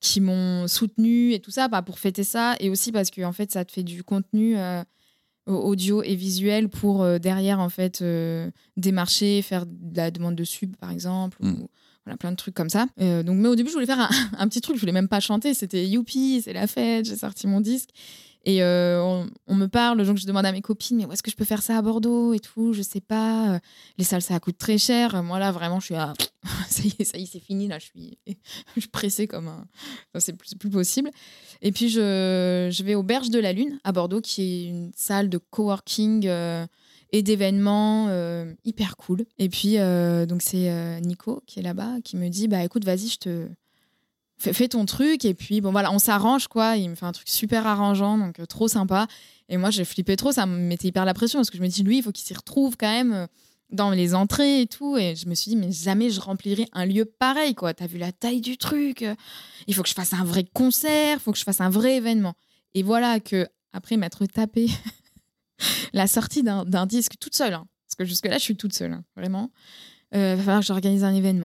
[0.00, 2.54] qui m'ont soutenu et tout ça, bah, pour fêter ça.
[2.60, 4.56] Et aussi parce que, en fait, ça te fait du contenu
[5.46, 10.44] audio et visuel pour euh, derrière, en fait, euh, démarcher, faire de la demande de
[10.44, 11.36] sub, par exemple.
[11.40, 11.52] Mm.
[11.62, 11.68] ou-
[12.06, 12.86] voilà, plein de trucs comme ça.
[13.00, 14.76] Euh, donc, mais au début, je voulais faire un, un petit truc.
[14.76, 15.52] Je voulais même pas chanter.
[15.52, 17.04] C'était youpi, c'est la fête.
[17.04, 17.90] J'ai sorti mon disque.
[18.44, 21.30] Et euh, on, me parle, donc je demande à mes copines, mais où est-ce que
[21.30, 23.54] je peux faire ça à Bordeaux et tout Je sais pas.
[23.54, 23.58] Euh,
[23.98, 25.22] Les salles, ça coûte très cher.
[25.22, 26.14] Moi, là, vraiment, je suis à.
[26.68, 27.68] ça y est, c'est fini.
[27.68, 28.18] Là, je suis,
[28.76, 29.66] je suis pressée comme un.
[30.18, 31.10] C'est plus, plus possible.
[31.60, 34.90] Et puis, je, je vais au Berge de la Lune à Bordeaux, qui est une
[34.96, 36.66] salle de coworking euh,
[37.12, 38.08] et d'événements
[38.64, 39.26] hyper cool.
[39.38, 39.76] Et puis,
[40.26, 43.48] donc, c'est Nico qui est là-bas qui me dit Bah écoute, vas-y, je te.
[44.40, 45.24] Fais, ton truc.
[45.24, 46.76] Et puis, bon, voilà, on s'arrange, quoi.
[46.76, 49.06] Il me fait un truc super arrangeant, donc euh, trop sympa.
[49.48, 50.32] Et moi, j'ai flippé trop.
[50.32, 52.24] Ça me mettait hyper la pression parce que je me dis Lui, il faut qu'il
[52.26, 53.12] s'y retrouve quand même.
[53.12, 53.26] euh,
[53.72, 54.96] dans les entrées et tout.
[54.96, 57.72] Et je me suis dit, mais jamais je remplirai un lieu pareil, quoi.
[57.72, 59.02] T'as vu la taille du truc.
[59.02, 59.14] euh,
[59.68, 61.96] Il faut que je fasse un vrai concert, il faut que je fasse un vrai
[61.96, 62.34] événement.
[62.74, 64.66] Et voilà que, après m'être tapé
[65.92, 69.04] la sortie d'un disque toute seule, hein, parce que jusque-là, je suis toute seule, hein,
[69.16, 69.50] vraiment,
[70.14, 71.44] euh, va falloir que j'organise un événement.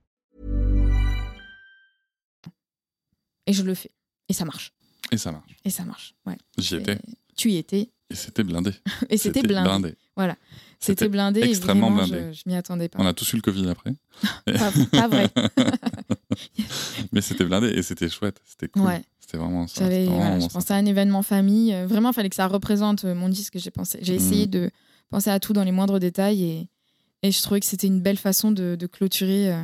[3.47, 3.91] Et je le fais.
[4.29, 4.73] Et ça marche.
[5.11, 5.55] Et ça marche.
[5.65, 6.15] Et ça marche.
[6.25, 6.37] Ouais.
[6.57, 6.97] J'y étais.
[7.35, 7.89] Tu y étais.
[8.09, 8.71] Et c'était blindé.
[9.09, 9.95] Et c'était blindé.
[10.15, 10.35] Voilà.
[10.79, 11.41] C'était blindé.
[11.41, 12.29] extrêmement blindé.
[12.33, 12.99] Je, je m'y attendais pas.
[13.01, 13.93] On a tous eu le Covid après.
[14.45, 15.29] Pas, pas vrai.
[17.11, 18.41] Mais c'était blindé et c'était chouette.
[18.45, 18.83] C'était cool.
[18.83, 19.03] Ouais.
[19.19, 19.85] C'était vraiment ça.
[19.85, 21.73] Vraiment voilà, je pensais à un événement famille.
[21.73, 23.57] Euh, Vraiment, il fallait que ça représente euh, mon disque.
[23.57, 24.69] J'ai pensé, j'ai essayé de
[25.09, 26.69] penser à tout dans les moindres détails et,
[27.23, 29.51] et je trouvais que c'était une belle façon de, de clôturer.
[29.53, 29.63] euh,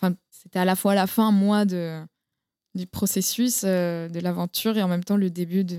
[0.00, 2.00] Enfin, c'était à la fois la fin, moi, de,
[2.78, 5.78] du processus, euh, de l'aventure et en même temps le début de,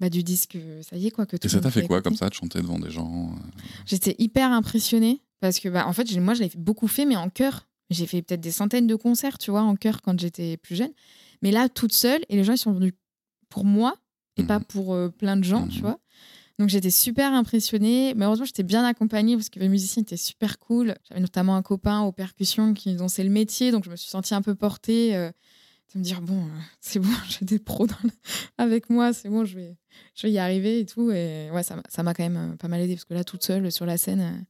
[0.00, 0.58] bah, du disque.
[0.82, 1.24] Ça y est, quoi.
[1.26, 2.10] Que tout Et ça t'a fait quoi écouter.
[2.10, 5.92] comme ça de chanter devant des gens euh, J'étais hyper impressionnée parce que, bah, en
[5.92, 7.66] fait, moi, je l'avais beaucoup fait, mais en chœur.
[7.90, 10.92] J'ai fait peut-être des centaines de concerts, tu vois, en chœur quand j'étais plus jeune.
[11.42, 12.92] Mais là, toute seule, et les gens, ils sont venus
[13.50, 13.94] pour moi
[14.36, 14.48] et Mhm.
[14.48, 15.82] pas pour euh, plein de gens, tu Mhm.
[15.82, 16.00] vois.
[16.58, 18.14] Donc, j'étais super impressionnée.
[18.14, 20.94] Mais heureusement, j'étais bien accompagnée parce que les musiciens étaient super cool.
[21.08, 24.08] J'avais notamment un copain aux percussions qui, dont c'est le métier, donc je me suis
[24.08, 25.14] sentie un peu portée.
[25.14, 25.30] euh,
[25.92, 26.48] de me dire, bon, euh,
[26.80, 28.10] c'est bon, j'ai des pros dans le-
[28.58, 29.76] avec moi, c'est bon, je vais,
[30.14, 31.10] je vais y arriver et tout.
[31.10, 33.70] Et ouais, ça m'a- quand même euh, pas mal aidé parce que là, toute seule
[33.70, 34.40] sur la scène, euh,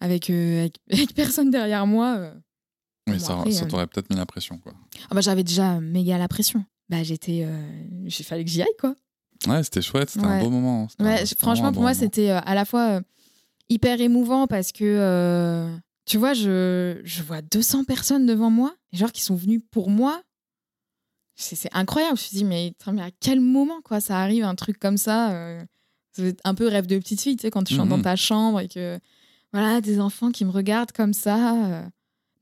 [0.00, 2.34] avec, euh, avec, avec personne derrière moi, euh,
[3.08, 4.72] Oui, ça, après, ça euh, t'aurait peut-être mis la pression, quoi.
[5.10, 6.64] ah bah, j'avais déjà méga la pression.
[6.88, 7.46] Bah, j'étais.
[8.02, 8.94] Il fallait que j'y aille, quoi.
[9.46, 10.88] Ouais, c'était chouette, c'était un beau moment.
[11.00, 13.00] Ouais, c'était franchement, pour moi, c'était à la fois
[13.68, 19.22] hyper émouvant parce que, tu vois, je, je vois 200 personnes devant moi, genre qui
[19.22, 20.22] sont venues pour moi.
[21.40, 22.16] C'est incroyable.
[22.18, 25.30] Je me suis dit, mais, à quel moment, quoi, ça arrive, un truc comme ça
[25.32, 25.64] euh,
[26.12, 27.96] C'est un peu rêve de petite fille, tu sais, quand tu chantes Mhm.
[27.96, 28.98] dans ta chambre et que,
[29.52, 31.82] voilà, des enfants qui me regardent comme ça, euh,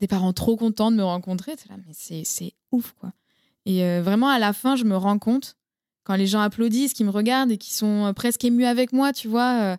[0.00, 1.52] des parents trop contents de me rencontrer.
[1.68, 3.12] là, mais c'est ouf, quoi.
[3.66, 5.56] Et euh, vraiment, à la fin, je me rends compte,
[6.04, 9.12] quand les gens applaudissent, qui me regardent et qui sont euh, presque émus avec moi,
[9.12, 9.76] tu vois, euh,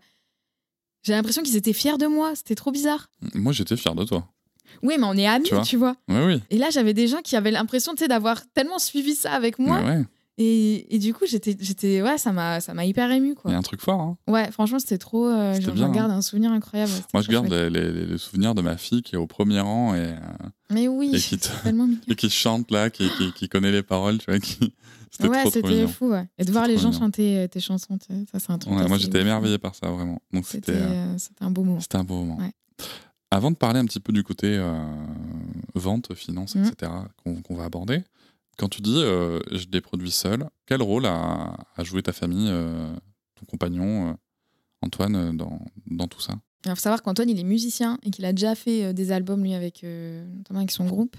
[1.03, 2.35] j'ai l'impression qu'ils étaient fiers de moi.
[2.35, 3.07] C'était trop bizarre.
[3.33, 4.27] Moi, j'étais fier de toi.
[4.83, 5.95] Oui, mais on est amis, Tu vois tu vois.
[6.09, 6.41] Oui, oui.
[6.49, 9.81] Et là, j'avais des gens qui avaient l'impression, d'avoir tellement suivi ça avec moi.
[9.83, 10.03] Ouais,
[10.39, 13.35] Et, et du coup, j'étais, j'étais, ouais, ça m'a, ça m'a hyper ému, il y
[13.35, 13.51] quoi.
[13.53, 13.99] a un truc fort.
[13.99, 14.17] hein.
[14.27, 15.27] Ouais, franchement, c'était trop.
[15.27, 16.91] euh, j'en bien, garde un souvenir incroyable.
[17.13, 19.95] Moi, je garde les, les- les souvenirs de ma fille qui est au premier rang
[19.95, 20.15] et, euh,
[20.71, 24.19] Mais oui, et qui tellement et qui chante là, qui, qui, qui connaît les paroles,
[24.19, 24.39] tu vois.
[24.39, 24.73] Qui...
[25.11, 26.27] C'était Ouais, c'était fou, ouais.
[26.37, 26.99] Et de voir les gens mignon.
[26.99, 27.97] chanter euh, tes chansons,
[28.31, 28.73] ça, c'est un truc.
[28.75, 30.21] Ouais, moi, j'étais émerveillé par ça, vraiment.
[30.33, 30.77] Donc, C'était, c'était.
[30.83, 31.79] euh, euh, c'était un beau moment.
[31.79, 32.37] C'était un beau moment.
[32.37, 32.51] Ouais.
[33.31, 34.73] Avant de parler un petit peu du côté euh,
[35.75, 36.65] vente, finance, Mhm.
[36.67, 36.91] etc.,
[37.45, 38.03] qu'on va aborder,
[38.57, 42.47] quand tu dis euh, je des produits seul, quel rôle a, a joué ta famille,
[42.49, 42.95] euh,
[43.35, 44.17] ton compagnon,
[44.81, 46.35] Antoine, dans, dans tout ça?
[46.65, 49.43] Il faut savoir qu'Antoine, il est musicien et qu'il a déjà fait euh, des albums,
[49.43, 51.15] lui, avec, euh, notamment avec son groupe.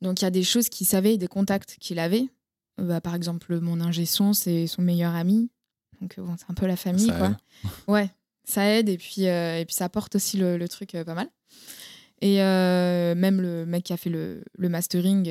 [0.00, 2.28] Donc, il y a des choses qu'il savait, et des contacts qu'il avait.
[2.80, 5.50] Euh, bah, par exemple, mon ingé son, c'est son meilleur ami.
[6.00, 7.36] Donc, bon, c'est un peu la famille, Ça quoi.
[7.88, 8.10] Ouais,
[8.48, 11.14] ça aide et puis, euh, et puis ça porte aussi le, le truc euh, pas
[11.14, 11.28] mal.
[12.20, 15.30] Et euh, même le mec qui a fait le, le mastering,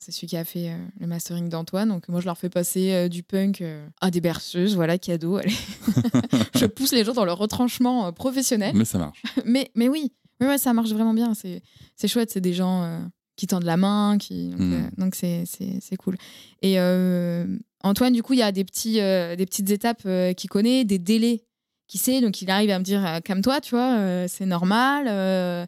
[0.00, 1.88] c'est celui qui a fait le mastering d'Antoine.
[1.88, 3.62] Donc moi, je leur fais passer du punk
[4.00, 5.36] à des berceuses, voilà, cadeau.
[5.36, 5.52] allez.
[6.56, 8.72] je pousse les gens dans leur retranchement professionnel.
[8.74, 9.22] Mais ça marche.
[9.44, 11.32] Mais, mais oui, oui ouais, ça marche vraiment bien.
[11.34, 12.98] C'est chouette, c'est des gens euh,
[13.36, 15.24] qui tendent la main, qui, donc Mm.
[15.24, 16.16] euh, c'est cool.
[16.62, 17.46] Et euh,
[17.84, 20.02] Antoine, du coup, il y a des, petits, des petites étapes
[20.36, 21.44] qu'il connaît, des délais
[21.86, 22.20] qu'il sait.
[22.20, 25.06] Donc il arrive à me dire, euh, calme-toi, tu vois, euh, c'est normal.
[25.08, 25.66] euh,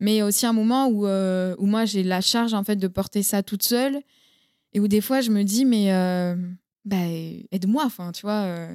[0.00, 3.42] mais aussi un moment où, où moi, j'ai la charge en fait de porter ça
[3.42, 4.00] toute seule.
[4.72, 5.86] Et où des fois, je me dis, mais
[6.84, 7.06] bah,
[7.52, 8.68] aide-moi, enfin, tu vois.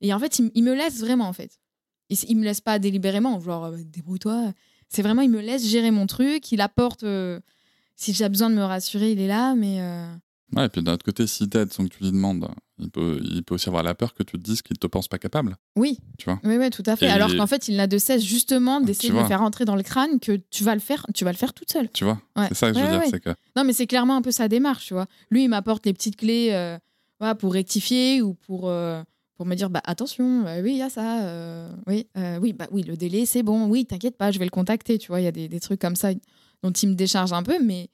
[0.00, 1.58] Et en fait, il, me laisse vraiment, en fait.
[2.08, 4.54] Il, me laisse pas délibérément, genre, débrouille-toi.
[4.88, 6.50] C'est vraiment, il me laisse gérer mon truc.
[6.52, 7.04] Il apporte,
[7.96, 9.82] si j'ai besoin de me rassurer, il est là, mais.
[10.54, 12.48] Ouais, et puis d'un autre côté, si t'aides sans que tu lui demandes,
[12.80, 15.06] il peut, il peut aussi avoir la peur que tu te dises qu'il te pense
[15.08, 15.56] pas capable.
[15.76, 15.98] Oui.
[16.18, 17.06] Tu vois Oui, oui, tout à fait.
[17.06, 19.82] Et- Alors qu'en fait, il n'a de cesse justement d'essayer de faire rentrer dans le
[19.82, 21.90] crâne que tu vas le faire, tu vas le faire toute seule.
[21.92, 22.46] Tu vois Ouais.
[22.48, 23.08] C'est ça que je veux Ouais, dire, ouais.
[23.10, 25.06] c'est que Non, mais c'est clairement un peu sa démarche, tu vois.
[25.30, 26.78] Lui, il m'apporte les petites clés euh,
[27.18, 29.02] voilà, pour rectifier ou pour, euh,
[29.36, 32.66] pour me dire bah attention, euh, oui, il y a ça, oui, euh, oui, bah
[32.72, 35.20] oui, le délai, c'est bon, oui, t'inquiète pas, je vais le contacter, tu vois.
[35.20, 36.10] Il y a des, des trucs comme ça
[36.62, 37.88] dont il me décharge un peu, mais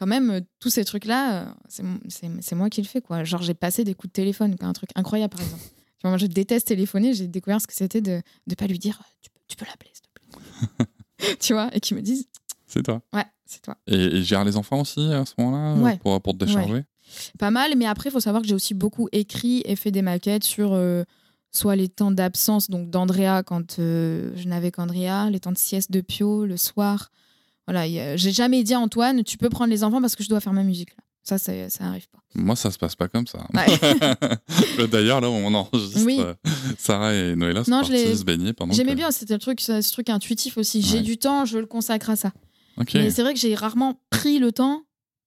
[0.00, 3.22] quand même, euh, tous ces trucs-là, euh, c'est moi qui le fais, quoi.
[3.22, 5.62] Genre, j'ai passé des coups de téléphone, un truc incroyable, par exemple.
[5.98, 8.78] Tu vois, moi, je déteste téléphoner, j'ai découvert ce que c'était de ne pas lui
[8.78, 10.78] dire tu peux, tu peux l'appeler, s'il te
[11.26, 11.36] plaît.
[11.40, 12.26] tu vois, et qu'ils me disent
[12.66, 13.02] c'est toi.
[13.12, 13.76] ouais, c'est toi.
[13.86, 15.98] Et, et gère les enfants aussi à ce moment-là euh, Ouais.
[15.98, 16.84] pour, pour te décharger?
[17.38, 20.00] Pas mal, mais après, il faut savoir que j'ai aussi beaucoup écrit et fait des
[20.00, 21.04] maquettes sur euh,
[21.52, 25.90] soit les temps d'absence donc d'Andrea quand euh, je n'avais qu'Andrea, les temps de sieste
[25.90, 27.10] de Pio le soir.
[27.70, 30.28] Voilà, a- j'ai jamais dit à Antoine, tu peux prendre les enfants parce que je
[30.28, 30.90] dois faire ma musique.
[30.90, 31.04] Là.
[31.22, 32.18] Ça, ça, ça arrive pas.
[32.34, 33.46] Moi, ça se passe pas comme ça.
[33.54, 34.86] Ouais.
[34.90, 36.18] D'ailleurs, là où on enregistre, Oui.
[36.20, 36.34] euh,
[36.78, 39.60] Sarah et Noëlla sont Non, l'ai- se baigner pendant J'aimais que- bien, c'était le truc,
[39.60, 40.82] ce truc intuitif aussi.
[40.82, 42.32] J'ai du temps, je le consacre à ça.
[42.78, 42.94] Ok.
[42.94, 44.82] Mais c'est vrai que j'ai rarement pris le temps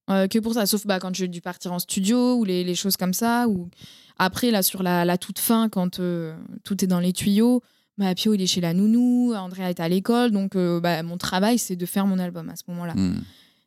[0.10, 2.76] euh, que pour ça, sauf bah, quand j'ai dû partir en studio ou les, les
[2.76, 3.48] choses comme ça.
[3.48, 3.70] Ou
[4.18, 7.62] après, là, sur la, la toute fin, quand euh, tout est dans les tuyaux,
[7.98, 10.32] bah, Pio, il est chez la nounou, Andrea est à l'école.
[10.32, 12.94] Donc, euh, bah, mon travail, c'est de faire mon album à ce moment-là.
[12.96, 13.22] Hmm.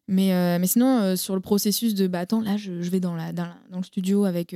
[0.08, 3.00] Mais, euh, mais sinon, euh, sur le processus de, bah, attends, là, je, je vais
[3.00, 4.54] dans, la, dans, la- dans le studio avec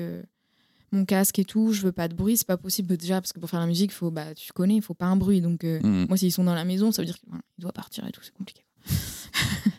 [0.92, 3.38] mon casque et tout, je veux pas de bruit, c'est pas possible déjà, parce que
[3.40, 5.40] pour faire la musique, faut, bah, tu connais, il faut pas un bruit.
[5.40, 6.06] Donc, Hmm.
[6.08, 8.34] moi, s'ils sont dans la maison, ça veut dire qu'il doit partir et tout, c'est
[8.34, 8.62] compliqué.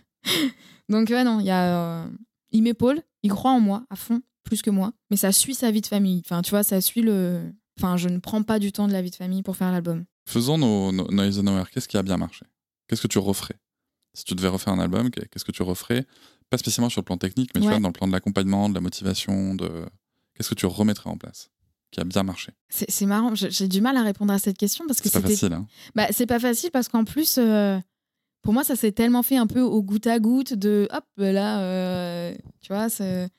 [0.89, 2.05] Donc, ouais, non, il y a.
[2.51, 5.71] il m'épaule, il croit en moi à fond, plus que moi, mais ça suit sa
[5.71, 6.21] vie de famille.
[6.25, 7.41] Enfin, tu vois, ça suit le.
[7.83, 10.05] Enfin, je ne prends pas du temps de la vie de famille pour faire l'album.
[10.29, 11.63] Faisons nos, nos, nos Eisenhower.
[11.71, 12.45] Qu'est-ce qui a bien marché?
[12.87, 13.55] Qu'est-ce que tu referais?
[14.13, 16.05] Si tu devais refaire un album, qu'est-ce que tu referais?
[16.49, 17.73] Pas spécialement sur le plan technique, mais tu Ouais.
[17.73, 19.85] vois, dans le plan de l'accompagnement, de la motivation, de...
[20.35, 21.49] Qu'est-ce que tu remettrais en place
[21.91, 22.51] Qui a bien marché?
[22.69, 25.53] C'est marrant, j'ai du mal à répondre à cette question parce que C'est pas facile,
[25.53, 25.65] hein
[25.95, 27.79] Bah, c'est pas facile parce qu'en plus, euh,
[28.41, 31.61] pour moi, ça s'est tellement fait un peu au goutte à goutte de hop, là,
[31.61, 32.89] euh, tu vois.
[32.89, 33.29] c'est-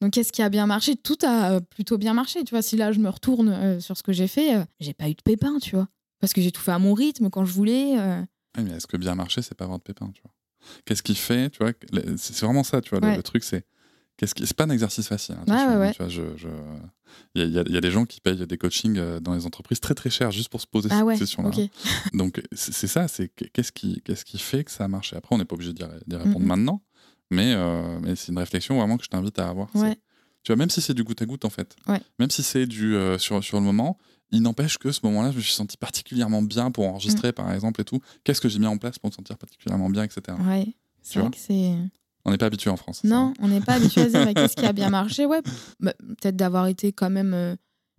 [0.00, 0.96] Donc, qu'est-ce qui a bien marché?
[0.96, 2.62] Tout a euh, plutôt bien marché, tu vois.
[2.62, 5.14] Si là, je me retourne euh, sur ce que j'ai fait, euh, j'ai pas eu
[5.14, 5.88] de pépins, tu vois.
[6.20, 7.98] Parce que j'ai tout fait à mon rythme quand je voulais.
[7.98, 8.22] euh.
[8.58, 10.32] Mais est-ce que bien marché, c'est pas avoir de pépins, tu vois?
[10.84, 13.00] Qu'est-ce qui fait, tu vois C'est c'est vraiment ça, tu vois.
[13.00, 13.16] le- Ouais.
[13.16, 13.64] Le, truc, c'est
[14.16, 14.46] qu'est-ce qui.
[14.46, 15.36] C'est pas un exercice facile.
[15.38, 16.10] hein, Ouais, attention, ouais, hein, ouais.
[16.36, 16.48] Je,
[17.34, 19.00] Il y, a- il y a- il y a des gens qui payent des coachings
[19.20, 21.48] dans les entreprises très très cher juste pour se poser Ah cette question-là.
[21.50, 21.70] ok.
[22.14, 25.16] Donc c'est c'est ça, c'est que- qu'est-ce qui, qu'est-ce qui fait que ça a marché?
[25.16, 26.82] Après, on n'est pas obligé d'y ré- d'y répondre maintenant,
[27.30, 29.74] mais, euh, mais c'est une réflexion vraiment que je t'invite à avoir.
[29.74, 29.96] Ouais.
[30.42, 32.00] Tu vois, même si c'est du goutte à goutte en fait, Ouais.
[32.18, 33.98] même si c'est du euh, sur, sur le moment,
[34.30, 36.90] il n'empêche que ce moment-là, je me suis senti particulièrement bien pour Mm.
[36.90, 38.00] enregistrer par exemple et tout.
[38.24, 40.36] Qu'est-ce que j'ai mis en place pour me sentir particulièrement bien, etc.
[40.48, 40.66] Ouais.
[41.02, 41.72] C'est vrai que c'est.
[42.24, 43.04] On n'est pas habitué en France.
[43.04, 43.34] Non, hein.
[43.40, 45.26] on n'est pas habitué à dire mais qu'est-ce qui a bien marché?
[45.26, 45.40] Ouais,
[45.80, 47.54] bah, peut-être d'avoir été quand même euh,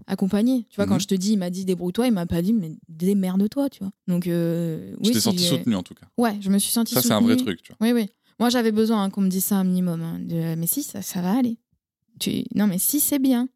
[0.05, 0.65] accompagné.
[0.69, 2.71] Tu vois, quand je te dis, il m'a dit débrouille-toi, il m'a pas dit mais
[2.89, 3.91] démerde-toi, tu vois.
[4.07, 6.07] Donc, euh, oui, t'es si senti soutenu en tout cas.
[6.17, 7.87] Ouais, je me suis sentie Ça, c'est un vrai truc, tu vois.
[7.87, 8.09] Oui, oui.
[8.39, 10.01] Moi, j'avais besoin hein, qu'on me dise ça un minimum.
[10.01, 11.57] hein, de, mais si, ça, ça va aller.
[12.19, 12.43] Tu...
[12.55, 13.49] Non, mais si, c'est bien.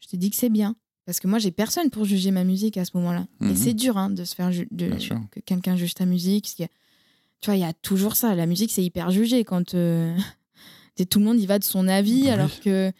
[0.00, 0.74] Je te dis que c'est bien.
[1.04, 3.26] Parce que moi, j'ai personne pour juger ma musique à ce moment-là.
[3.40, 3.50] Mhm.
[3.50, 4.90] Et c'est dur hein, de se faire de...
[5.30, 6.46] Que quelqu'un juge ta musique.
[6.56, 6.68] parce a-
[7.40, 8.34] Tu vois, il y a toujours ça.
[8.34, 10.16] La musique, c'est hyper jugé quand euh,
[11.10, 12.28] tout le monde y va de son avis, Oui.
[12.30, 12.92] alors que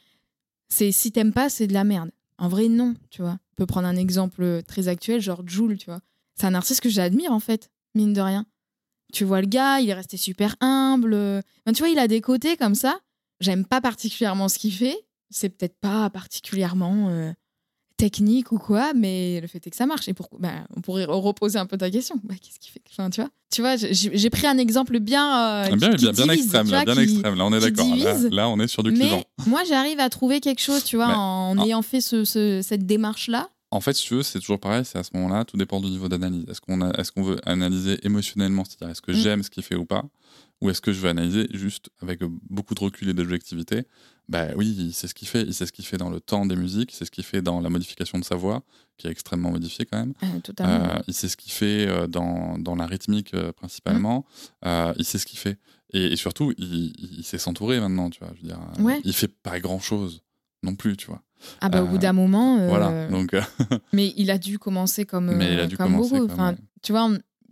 [0.69, 2.11] c'est si t'aimes pas, c'est de la merde.
[2.39, 3.39] En vrai, non, tu vois.
[3.53, 6.01] On peut prendre un exemple très actuel, genre Joule, tu vois.
[6.35, 8.47] C'est un artiste que j'admire, en fait, mine de rien.
[9.13, 11.15] Tu vois le gars, il est resté super humble.
[11.15, 12.99] Enfin, tu vois, il a des côtés comme ça.
[13.41, 14.97] J'aime pas particulièrement ce qu'il fait.
[15.31, 17.33] C'est peut-être pas particulièrement euh,
[17.97, 20.09] technique ou quoi, mais le fait est que ça marche.
[20.09, 22.17] Et pourquoi bah, On pourrait re- reposer un peu ta question.
[22.25, 22.81] Bah, Qu'est-ce qui fait?
[22.91, 25.25] Enfin, tu vois, tu vois j'ai pris un exemple bien...
[25.25, 27.35] euh, Ah, qui- bien, qui bien, bien divise, extrême, vois, bien qui- extrême.
[27.37, 27.97] Là, on est d'accord.
[28.31, 29.23] Là, on est sur du clivant.
[29.39, 31.65] Mais moi, j'arrive à trouver quelque chose, tu vois, Mais- en Ah.
[31.65, 33.49] ayant fait ce- ce- cette démarche-là.
[33.73, 35.89] En fait, si tu veux, c'est toujours pareil, c'est à ce moment-là, tout dépend du
[35.89, 36.45] niveau d'analyse.
[36.49, 36.79] Est-ce qu'on
[37.15, 39.17] qu'on veut analyser émotionnellement, c'est-à-dire est-ce que Mm.
[39.17, 40.05] j'aime ce qu'il fait ou pas
[40.61, 42.21] Ou est-ce que je veux analyser juste avec
[42.51, 43.85] beaucoup de recul et d'objectivité
[44.29, 46.47] Bah oui, il sait ce qu'il fait, il sait ce qu'il fait dans le temps
[46.47, 48.63] des musiques, il sait ce qu'il fait dans la modification de sa voix,
[48.99, 50.13] qui est extrêmement modifiée quand même.
[50.23, 50.85] Euh, totalement.
[50.97, 54.25] Euh, il sait ce qu'il fait euh, dans, dans la rythmique principalement.
[54.65, 55.59] Euh, il sait ce qu'il fait.
[55.95, 58.33] Et, et surtout, il, sait s'entourer maintenant, tu vois.
[58.37, 59.01] Je veux dire, Ouais.
[59.05, 60.23] il fait pas grand-chose
[60.63, 61.23] non plus, tu vois.
[61.61, 62.59] Ah bah, au euh, bout d'un moment...
[62.59, 63.35] euh, Voilà, donc...
[63.35, 63.43] euh,
[63.93, 66.27] Mais il a dû commencer comme, Mais il a euh, dû comme commencer beaucoup.
[66.29, 66.59] comme, Enfin, ouais.
[66.83, 67.09] Tu vois,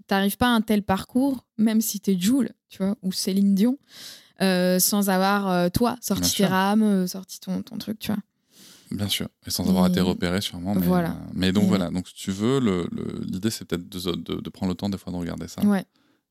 [0.06, 3.78] t'arrives pas à un tel parcours, même si t'es Jules, tu vois, ou Céline Dion.
[4.42, 8.20] euh, sans avoir, euh, toi, sorti tes rames, euh, sorti ton, ton truc, tu vois.
[8.90, 10.74] Bien sûr, et sans avoir Et- été repéré sûrement.
[10.74, 11.10] Mais, Voilà.
[11.10, 14.00] euh, mais donc Et- voilà, donc si tu veux, le- le- l'idée c'est peut-être de,
[14.16, 15.84] de- de prendre le temps des fois de regarder ça Ouais.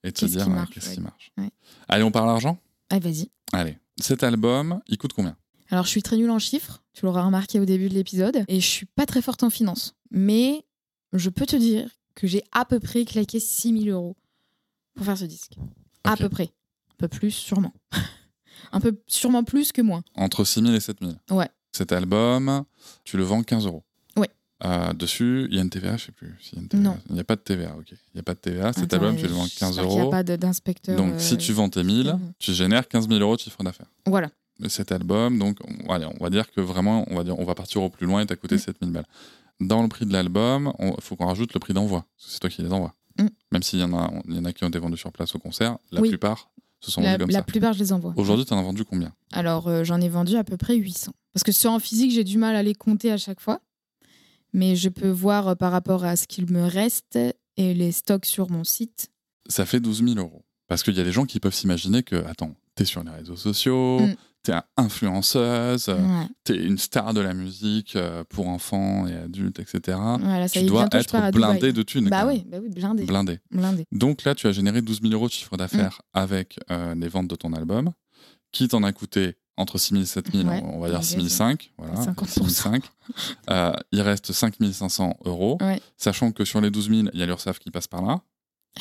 [0.03, 1.31] et de se dire qu'est-ce qui marche.
[1.37, 1.51] Ouais.
[1.87, 2.57] Allez, on parle argent?
[2.89, 3.29] Ah, vas-y.
[3.53, 5.37] Allez, cet album, il coûte combien?
[5.69, 8.59] Alors, je suis très nulle en chiffres, tu l'auras remarqué au début de l'épisode, et
[8.59, 9.95] je suis pas très forte en finance.
[10.11, 10.65] Mais
[11.13, 14.17] je peux te dire que j'ai à peu près claqué 6000 euros
[14.95, 15.53] pour faire ce disque.
[16.03, 16.19] À Ok.
[16.19, 16.43] peu près.
[16.91, 17.73] Un peu plus, sûrement.
[18.73, 20.03] Un peu, sûrement plus que moins.
[20.15, 21.15] Entre 6000 et 7000.
[21.31, 21.47] Ouais.
[21.71, 22.65] Cet album,
[23.05, 23.83] tu le vends 15 euros.
[24.17, 24.29] Ouais.
[24.65, 26.35] Euh, dessus, il y a une TVA, je sais plus.
[26.41, 26.83] s'il y a une TVA.
[26.83, 26.97] Non.
[27.07, 27.91] Il n'y a pas de TVA, ok.
[27.91, 28.73] Il n'y a pas de TVA.
[28.73, 30.07] Cet Attends, album, tu le vends j'espère 15 qu'il n'y euros.
[30.09, 30.97] a pas d'inspecteur.
[30.97, 32.33] Donc, euh, si tu vends tes 1000, mhm.
[32.39, 33.89] tu génères 15 000 euros de chiffre d'affaires.
[34.05, 34.29] Voilà.
[34.67, 35.39] Cet album.
[35.39, 35.57] Donc,
[35.87, 38.05] on, allez, on va dire que vraiment, on va, dire, on va partir au plus
[38.05, 38.59] loin et t'as coûté Mm.
[38.59, 39.05] 7000 balles.
[39.61, 42.05] Dans le prix de l'album, il faut qu'on rajoute le prix d'envoi.
[42.17, 42.93] parce que C'est toi qui les envoies.
[43.19, 43.27] Mm.
[43.51, 45.39] Même s'il y, en a- y en a qui ont été vendus sur place au
[45.39, 46.09] concert, la Oui.
[46.09, 46.49] plupart
[46.79, 47.43] se sont La, vendus comme la ça.
[47.43, 48.13] plupart, je les envoie.
[48.15, 49.13] Aujourd'hui, tu en as vendu combien?
[49.33, 51.11] Alors, euh, j'en ai vendu à peu près 800.
[51.33, 53.59] Parce que ceux en physique, j'ai du mal à les compter à chaque fois.
[54.53, 57.19] Mais je peux voir euh, par rapport à ce qu'il me reste
[57.57, 59.09] et les stocks sur mon site.
[59.47, 60.43] Ça fait 12 000 euros.
[60.67, 63.35] Parce qu'il y a des gens qui peuvent s'imaginer que, attends, t'es sur les réseaux
[63.35, 64.15] sociaux, Mm.
[64.43, 66.27] T'es influenceuse, euh, Ouais.
[66.43, 69.97] t'es une star de la musique euh, pour enfants et adultes, etc.
[70.19, 72.09] Voilà, ça tu dois bientôt, être blindé de thunes.
[72.09, 73.03] Bah oui, bah oui, blindé.
[73.05, 73.39] Blindé.
[73.51, 73.85] blindé.
[73.91, 76.17] Donc là, tu as généré 12 000 euros de chiffre d'affaires Mm.
[76.19, 77.91] avec euh, les ventes de ton album,
[78.51, 81.03] qui t'en a coûté entre 6 000 et 7 000, Ouais, on va dire ok,
[81.03, 81.57] 6 500.
[81.77, 82.47] Voilà, 50%.
[82.47, 82.79] 6 500.
[83.49, 85.81] Euh, il reste 5 500 euros, Ouais.
[85.97, 88.21] sachant que sur les 12 000, il y a l'URSSAF qui passe par là.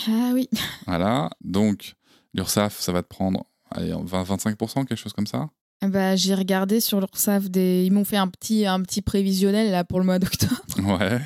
[0.06, 0.48] Ah oui.
[0.86, 1.94] Voilà, donc
[2.34, 5.48] l'URSSAF, ça va te prendre allez, 20-25%, quelque chose comme ça.
[5.82, 7.84] Bah, j'ai regardé sur l'URSSAF des.
[7.84, 10.54] Ils m'ont fait un petit, un petit prévisionnel là pour le mois d'octobre.
[10.78, 11.20] Ouais.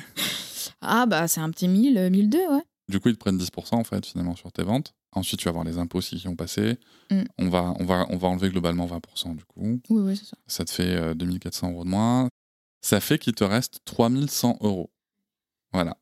[0.81, 2.63] Ah bah c'est un petit 1000, euh, 1002, ouais.
[2.89, 4.93] Du coup, ils te prennent 10% en fait, finalement, sur tes ventes.
[5.13, 6.77] Ensuite, tu vas avoir les impôts aussi qui ont passé.
[7.11, 7.21] Mm.
[7.39, 9.79] On, va, on, va, on va enlever globalement 20% du coup.
[9.89, 10.37] Oui, oui, c'est ça.
[10.47, 12.27] ça te fait euh, 2400 euros de moins.
[12.81, 14.91] Ça fait qu'il te reste 3100 euros.
[15.71, 15.97] Voilà.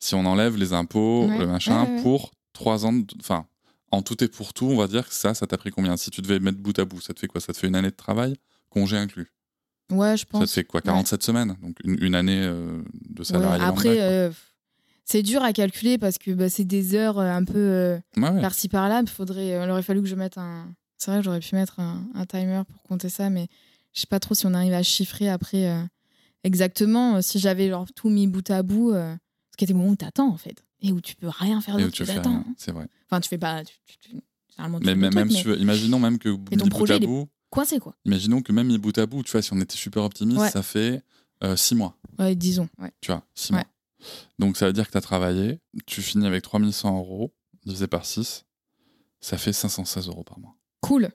[0.00, 2.02] Si on enlève les impôts, Ouais, le machin, ouais, ouais, ouais.
[2.02, 3.04] pour 3 ans de...
[3.20, 3.46] Enfin,
[3.94, 5.96] en tout et pour tout, on va dire que ça, ça t'a pris combien?
[5.96, 7.40] Si tu devais mettre bout à bout, ça te fait quoi?
[7.40, 8.34] Ça te fait une année de travail,
[8.70, 9.32] congé inclus?
[9.90, 10.52] Ouais, je Ça te pense.
[10.52, 10.80] fait quoi?
[10.80, 11.56] 47 semaines?
[11.62, 14.30] Donc une, une année euh, de Ouais, salarié Après, euh,
[15.04, 18.30] c'est dur à calculer parce que bah, c'est des heures euh, un peu euh, Ouais,
[18.30, 18.40] ouais.
[18.40, 19.00] par-ci par-là.
[19.02, 20.72] Il faudrait, il aurait fallu que je mette un.
[20.96, 23.48] C'est vrai que j'aurais pu mettre un, un timer pour compter ça, mais
[23.92, 25.70] je sais pas trop si on arrive à chiffrer après
[26.44, 27.20] exactement.
[27.22, 29.18] si j'avais genre tout mis bout à bout, parce
[29.58, 31.76] qu'il y a des moments où t'attends en fait et où tu peux rien faire
[31.78, 32.44] d'autre que d'attendre.
[32.44, 32.86] rien, c'est vrai.
[33.10, 33.64] Enfin, tu fais pas.
[33.64, 34.16] Tu, tu- tu-
[34.50, 36.76] généralement, tu Mais fais même, trucs, si mais imaginons même que Mais ton mis bout
[36.76, 37.94] projet, à bout, coincé quoi.
[38.04, 40.50] imaginons que même bout à bout, tu vois, si on était super optimiste, Ouais.
[40.50, 41.02] ça fait
[41.56, 41.96] 6 mois.
[42.18, 42.68] Ouais, disons.
[42.78, 42.92] Ouais.
[43.00, 43.56] tu vois, 6 Ouais.
[43.58, 43.64] mois.
[44.38, 48.04] Donc ça veut dire que tu as travaillé, tu finis avec 3100 euros divisé par
[48.04, 48.44] 6,
[49.20, 50.54] ça fait 516 euros par mois.
[50.80, 51.08] Cool.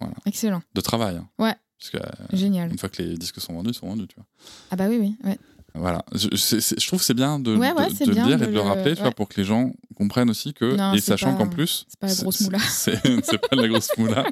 [0.00, 0.14] Voilà.
[0.26, 0.62] Excellent.
[0.74, 1.16] De travail.
[1.16, 1.28] hein.
[1.38, 1.54] Ouais.
[1.78, 2.70] Parce que euh, Génial.
[2.70, 4.26] une fois que les disques sont vendus, ils sont vendus, tu vois.
[4.70, 5.16] Ah bah oui, oui.
[5.24, 5.38] Ouais.
[5.74, 6.04] Voilà.
[6.12, 8.44] Je, je trouve que c'est bien de, Ouais, ouais, de- le dire de et de
[8.46, 11.34] le le- rappeler, tu vois, pour que les gens comprennent aussi que, Non, et sachant
[11.36, 12.58] qu'en plus, c'est pas la grosse c'est- moula.
[13.22, 14.24] C'est pas la grosse moula.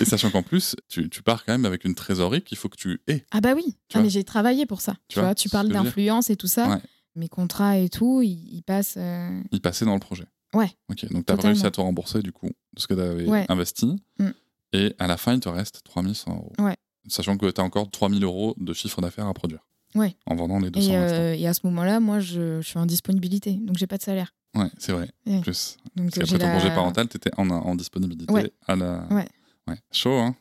[0.00, 2.76] et sachant qu'en plus, tu, tu pars quand même avec une trésorerie qu'il faut que
[2.76, 3.24] tu aies.
[3.30, 3.76] Ah bah oui.
[3.94, 4.92] Ah, mais j'ai travaillé pour ça.
[4.92, 6.80] Tu, Tu vois vois, tu parles d'influence et tout ça.
[7.16, 8.94] Mes contrats et tout, ils, ils passent.
[8.96, 10.24] euh, y passer dans le projet.
[10.54, 10.70] Ouais.
[10.88, 13.26] Ok, donc tu as réussi à te rembourser du coup de ce que tu avais
[13.50, 13.96] investi.
[14.18, 14.28] Mm.
[14.72, 16.52] Et à la fin, il te reste 3100 euros.
[16.60, 16.76] Ouais.
[17.08, 19.66] Sachant que tu as encore 3000 euros de chiffre d'affaires à produire.
[19.94, 20.14] Ouais.
[20.26, 22.86] En vendant les 200 Et, euh, et à ce moment-là, moi, je, je suis en
[22.86, 24.34] disponibilité, donc j'ai pas de salaire.
[24.56, 25.08] Ouais, c'est vrai.
[25.26, 25.40] Ouais.
[25.40, 25.76] Plus.
[25.96, 28.50] Donc Parce qu'après ton la- congé parental, tu étais en, en disponibilité Ouais.
[28.66, 29.06] à la.
[29.10, 29.26] Ouais.
[29.66, 29.76] Ouais.
[29.92, 30.34] Chaud, hein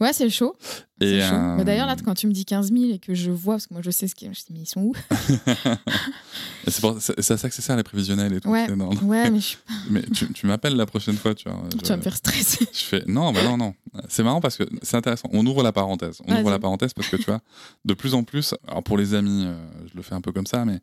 [0.00, 0.54] Ouais, c'est chaud.
[1.00, 1.34] Et chaud.
[1.34, 3.66] euh, Bah, D'ailleurs, là, quand tu me dis 15 000 et que je vois, parce
[3.66, 4.92] que moi, je sais ce qu'ils je dis, mais ils sont où
[6.66, 8.48] c'est pour- à ça que c'est ça, les prévisionnels et tout.
[8.48, 8.70] Ouais.
[9.02, 9.56] Ouais, mais je
[9.90, 11.62] Mais tu, tu m'appelles la prochaine fois, tu vois.
[11.82, 12.66] tu vas me faire stresser.
[12.72, 13.74] Je fais non, bah non, non.
[14.08, 15.28] C'est marrant parce que c'est intéressant.
[15.32, 16.18] On ouvre la parenthèse.
[16.26, 17.40] On ouvre la parenthèse parce que tu vois,
[17.84, 19.54] de plus en plus, alors pour les amis, euh,
[19.90, 20.80] je le fais un peu comme ça, mais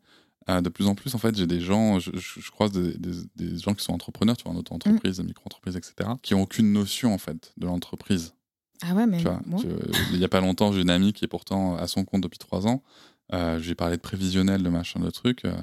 [0.50, 3.22] euh, de plus en plus, en fait, j'ai des gens, je, je- croise des, des-
[3.36, 5.22] des gens qui sont entrepreneurs, tu vois, en auto-entreprise, Mm.
[5.22, 8.32] des micro-entreprises, etc., qui ont aucune notion, en fait, de l'entreprise.
[8.82, 9.22] Ah ouais, mais
[10.12, 12.38] il y a pas longtemps, j'ai une amie qui est pourtant à son compte depuis
[12.38, 12.82] trois ans.
[13.32, 15.44] Euh, je lui ai parlé de prévisionnel, de machin, de trucs.
[15.44, 15.54] euh,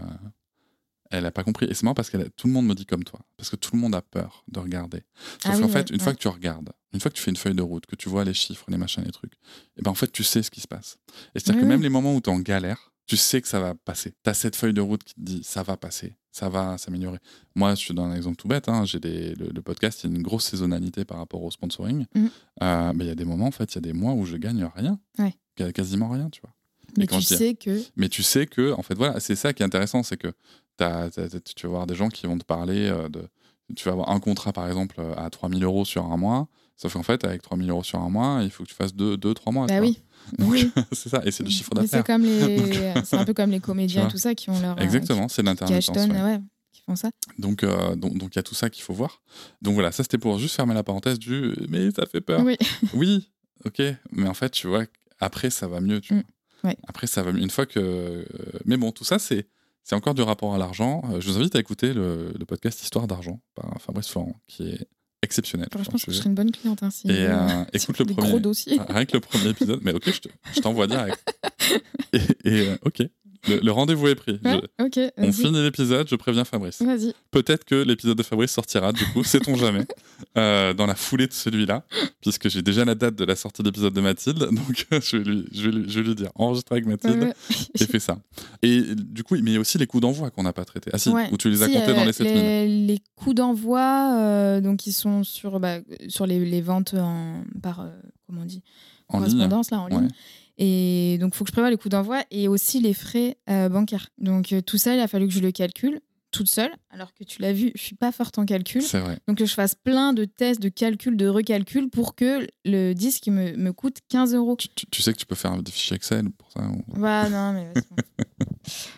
[1.11, 1.65] elle a pas compris.
[1.67, 3.19] Et c'est marrant parce que tout le monde me dit comme toi.
[3.37, 5.03] Parce que tout le monde a peur de regarder.
[5.39, 7.21] Sauf Ah oui, qu'en ouais, fait, une fois que tu regardes, une fois que tu
[7.21, 9.33] fais une feuille de route, que tu vois les chiffres, les machins, les trucs,
[9.77, 10.97] et ben en fait, tu sais ce qui se passe.
[11.35, 11.69] Et c'est-à-dire Oui, que oui.
[11.69, 14.13] même les moments où tu es en galère, tu sais que ça va passer.
[14.23, 17.19] Tu as cette feuille de route qui te dit ça va passer, ça va s'améliorer.
[17.55, 18.67] Moi, je te donne un exemple tout bête.
[18.69, 21.51] hein, j'ai des, le, le podcast, il y a une grosse saisonnalité par rapport au
[21.51, 22.05] sponsoring.
[22.15, 22.29] Mhm.
[22.63, 24.25] Euh, mais il y a des moments, en fait, il y a des mois où
[24.25, 24.99] je gagne rien.
[25.19, 25.35] Ouais.
[25.55, 26.53] Qu- Quasiment rien, tu vois.
[26.97, 27.81] mais quand tu je dis- sais que.
[27.95, 30.33] Mais tu sais que, en fait, voilà, c'est ça qui est intéressant, c'est que
[30.77, 33.27] t'as- tu vas avoir des gens qui vont te parler euh, de.
[33.75, 36.47] Tu vas avoir un contrat, par exemple, à 3000 euros sur un mois.
[36.77, 39.17] Sauf qu'en fait, avec 3000 euros sur un mois, il faut que tu fasses 2-3
[39.17, 39.65] deux, trois mois.
[39.65, 39.97] Bah oui.
[40.37, 40.71] Donc, Oui.
[40.91, 42.03] c'est ça, et c'est du chiffre d'affaires.
[42.05, 44.77] C'est les, un peu comme les comédiens tout ça qui ont leur.
[44.77, 45.97] euh, Exactement, c'est Qui l'intermittence.
[45.97, 46.21] ouais.
[46.23, 46.39] ouais,
[46.71, 47.09] qui font ça.
[47.39, 49.21] Donc, euh, donc, donc il y a tout ça qu'il faut voir.
[49.61, 52.41] Donc voilà, ça c'était pour juste fermer la parenthèse du mais ça fait peur.
[52.43, 52.57] Oui.
[52.93, 53.31] Oui,
[53.65, 54.85] ok, mais en fait, tu vois,
[55.19, 56.01] après ça va mieux.
[56.01, 56.23] Tu Mm,
[56.63, 56.69] vois.
[56.71, 56.77] ouais.
[56.87, 57.41] Après ça va mieux.
[57.41, 57.79] Une fois que.
[57.79, 58.25] euh,
[58.65, 59.47] Mais bon, tout ça, c'est.
[59.87, 61.03] C'est encore du rapport à l'argent.
[61.19, 64.87] Je vous invite à écouter le, le podcast Histoire d'argent par Fabrice Florent, qui est
[65.25, 65.67] exceptionnel.
[65.75, 67.07] Enfin, je je serais une bonne cliente ainsi.
[67.09, 68.29] Et euh, écoute le premier.
[68.29, 68.77] gros dossiers.
[68.79, 71.21] Ah, Rien que le premier épisode, mais ok, je te- je t'envoie direct.
[72.13, 73.01] Et, et, euh, ok,
[73.47, 74.39] le, le rendez-vous est pris.
[74.43, 75.11] Ouais, Je- ok.
[75.17, 76.81] on finit l'épisode, je préviens Fabrice.
[76.81, 77.13] Vas-y.
[77.31, 79.85] Peut-être que l'épisode de Fabrice sortira, du coup, sait-on jamais,
[80.37, 81.83] euh, dans la foulée de celui-là,
[82.21, 85.23] puisque j'ai déjà la date de la sortie de l'épisode de Mathilde, donc je, vais
[85.23, 87.33] lui, je, vais lui, je vais lui dire enregistre avec Mathilde Ouais,
[87.79, 88.17] et fais ça.
[88.61, 90.91] Et du coup, mais il y a aussi les coups d'envoi qu'on n'a pas traités.
[90.93, 91.29] Ah si, Ouais.
[91.31, 92.33] où tu les as Si, comptés euh, dans les 7000.
[92.35, 95.77] les, les coûts d'envoi, euh, donc ils sont sur, bah,
[96.07, 97.89] sur les, les ventes en, par, euh,
[98.27, 98.61] comment on dit,
[99.09, 99.27] En ligne.
[99.29, 100.09] correspondance, là, en ligne.
[100.57, 103.69] Et donc, il faut que je prévoie les coûts d'envoi et aussi les frais euh,
[103.69, 104.09] bancaires.
[104.17, 105.99] Donc, euh, tout ça, il a fallu que je le calcule
[106.31, 108.81] toute seule, alors que tu l'as vu, je suis pas forte en calcul.
[108.81, 109.17] C'est vrai.
[109.25, 113.27] Donc, que je fasse plein de tests, de calculs, de recalculs pour que le disque
[113.27, 114.57] me, me coûte 15 euros.
[114.57, 117.29] Tu, tu- tu sais que tu peux faire des fichiers Excel pour ça ou- Ouais,
[117.29, 117.71] non, mais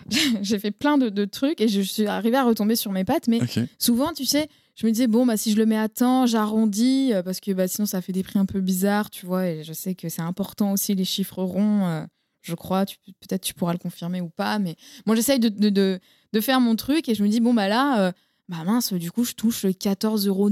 [0.41, 3.27] j'ai fait plein de, de trucs et je suis arrivée à retomber sur mes pattes.
[3.27, 3.39] Mais
[3.77, 4.47] souvent, tu sais,
[4.77, 7.51] je me disais, bon, bah, si je le mets à temps, j'arrondis, euh, parce que
[7.51, 9.47] bah, sinon, ça fait des prix un peu bizarres, tu vois.
[9.47, 11.87] Et je sais que c'est important aussi, les chiffres ronds.
[11.87, 12.05] euh,
[12.41, 14.59] je crois, peut-être tu pourras le confirmer ou pas.
[14.59, 14.75] Mais
[15.05, 15.99] moi, j'essaye de, de, de,
[16.31, 18.11] de faire mon truc et je me dis, bon, bah là, euh,
[18.49, 20.49] bah mince, du coup, je touche 14,09 euros.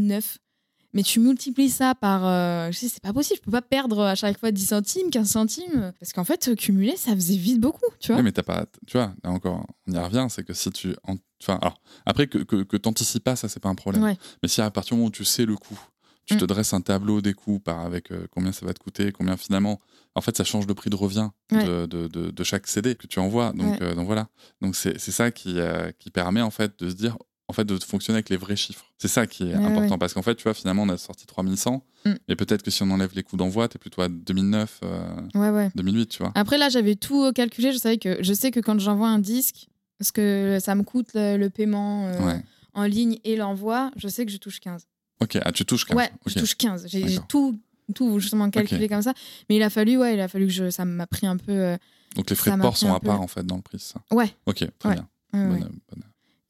[0.95, 2.25] Mais tu multiplies ça par.
[2.25, 3.37] euh, je sais, c'est pas possible.
[3.41, 5.93] Je peux pas perdre à chaque fois 10 centimes, 15 centimes.
[5.99, 8.17] Parce qu'en fait, cumuler, ça faisait vite beaucoup, tu vois.
[8.17, 8.65] Ouais, mais t'as pas.
[8.87, 10.95] Tu vois, là encore, on y revient, c'est que si tu.
[11.03, 14.01] en- Enfin, alors, après, que, que, que t'anticipes pas, ça, c'est pas un problème.
[14.03, 14.17] Ouais.
[14.41, 15.77] Mais si à partir du moment où tu sais le coût,
[16.25, 16.37] tu Mm.
[16.39, 19.35] te dresses un tableau des coûts par avec euh, combien ça va te coûter, combien
[19.37, 19.79] finalement.
[20.15, 21.65] En fait, ça change le prix de revient Ouais.
[21.65, 23.51] de, de, de, de chaque CD que tu envoies.
[23.51, 23.83] Donc, Ouais.
[23.83, 24.29] euh, donc voilà.
[24.61, 27.17] Donc c'est c'est ça qui, euh, qui permet en fait de se dire.
[27.47, 28.85] En fait, de fonctionner avec les vrais chiffres.
[28.97, 29.91] C'est ça qui est Ouais, important.
[29.91, 29.97] ouais.
[29.99, 31.83] Parce qu'en fait, tu vois, finalement, on a sorti 3100.
[32.05, 32.13] Mm.
[32.27, 35.49] Et peut-être que si on enlève les coûts d'envoi, t'es plutôt à 2009, euh, Ouais,
[35.51, 35.69] ouais.
[35.75, 36.31] 2008, tu vois.
[36.33, 37.71] Après, là, j'avais tout euh, calculé.
[37.71, 39.67] Je savais que je sais que quand j'envoie un disque,
[39.99, 42.37] parce que ça me coûte le, le paiement euh,
[42.73, 44.87] en ligne et l'envoi, je sais que je touche 15.
[45.21, 45.95] Ok, ah, tu touches 15.
[45.97, 46.33] Ouais, Ok.
[46.33, 46.87] je touche 15.
[46.87, 47.59] J'ai tout,
[47.93, 49.13] tout justement calculé comme ça.
[49.49, 51.51] Mais il a fallu, ouais, il a fallu que je, ça m'a pris un peu.
[51.51, 51.77] euh,
[52.15, 53.05] Donc les frais de port sont à peu.
[53.07, 54.35] part en fait dans le prix, ça Ouais.
[54.47, 55.07] Ok, très bien.
[55.31, 55.69] bonne-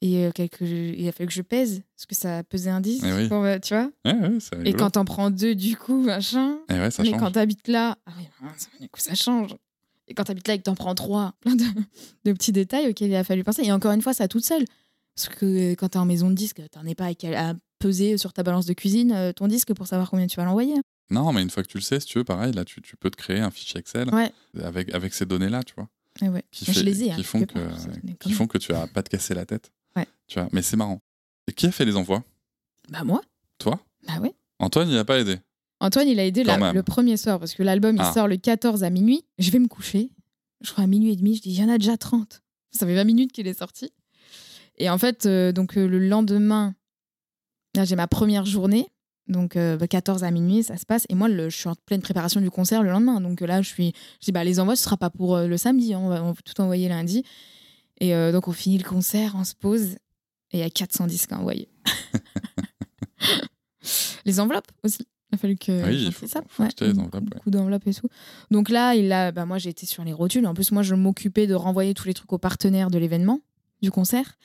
[0.02, 3.04] Et euh, quelques, il a fallu que je pèse, parce que ça pesait un disque.
[3.06, 3.28] Eh oui.
[3.28, 6.58] Bon, bah, tu vois Ouais, ouais, c'est Et quand t'en prends deux, du coup, machin.
[6.68, 7.20] Eh ouais, ça mais change.
[7.20, 9.56] quand t'habites là, ah oui, mince, du coup, ça change.
[10.08, 11.64] Et quand t'habites là et que t'en prends trois, plein de,
[12.24, 13.62] de petits détails auxquels il a fallu penser.
[13.64, 14.64] Et encore une fois, ça toute seule.
[15.16, 18.42] Parce que quand t'es en maison de disque, t'en es pas à, peser sur ta
[18.42, 20.74] balance de cuisine euh, ton disque pour savoir combien tu vas l'envoyer.
[21.10, 22.96] Non, mais une fois que tu le sais, si tu veux, pareil, là, tu, tu
[22.96, 24.30] peux te créer un fichier Excel Ouais.
[24.62, 25.88] avec, avec ces données-là, tu vois,
[26.30, 26.42] ouais.
[26.50, 27.12] qui, je fait- les ai.
[27.12, 27.58] hein, qui, font que,
[28.18, 29.70] qui font que tu as pas te casser la tête.
[30.26, 31.00] Tu vois, mais c'est marrant.
[31.48, 32.24] Et qui a fait les envois?
[32.88, 33.22] Bah moi
[33.58, 33.78] Toi?
[34.06, 34.34] Bah ouais.
[34.58, 35.38] Antoine, il a pas aidé.
[35.80, 38.08] Antoine, il a aidé la- le premier soir parce que l'album Ah.
[38.10, 39.24] il sort le 14 à minuit.
[39.38, 40.10] Je vais me coucher.
[40.62, 41.36] Je crois à minuit et demi.
[41.36, 42.42] Je dis il y en a déjà 30.
[42.72, 43.92] Ça fait 20 minutes qu'il est sorti.
[44.78, 46.74] Et en fait, euh, donc euh, le lendemain,
[47.74, 48.88] là j'ai ma première journée.
[49.28, 51.04] Donc euh, bah, 14 à minuit, ça se passe.
[51.08, 53.20] Et moi, le- je suis en pleine préparation du concert le lendemain.
[53.20, 55.92] Donc là, je suis, je dis bah les envois, ce sera pas pour le samedi.
[55.94, 56.00] hein.
[56.02, 57.22] on, va, on va tout envoyer lundi.
[58.00, 59.96] Et donc on finit le concert, on se pose.
[60.52, 61.68] Et il y a 400 disques à envoyer.
[64.24, 65.06] les enveloppes aussi.
[65.32, 66.40] Il a fallu que Oui, il faut- ça.
[66.48, 67.30] faut acheter les enveloppes, ouais.
[67.34, 68.08] Beaucoup d'enveloppes et tout.
[68.50, 70.46] Donc là, il a, bah, moi j'ai été sur les rotules.
[70.46, 73.40] En plus, moi je m'occupais de renvoyer tous les trucs aux partenaires de l'événement,
[73.82, 74.38] du concert.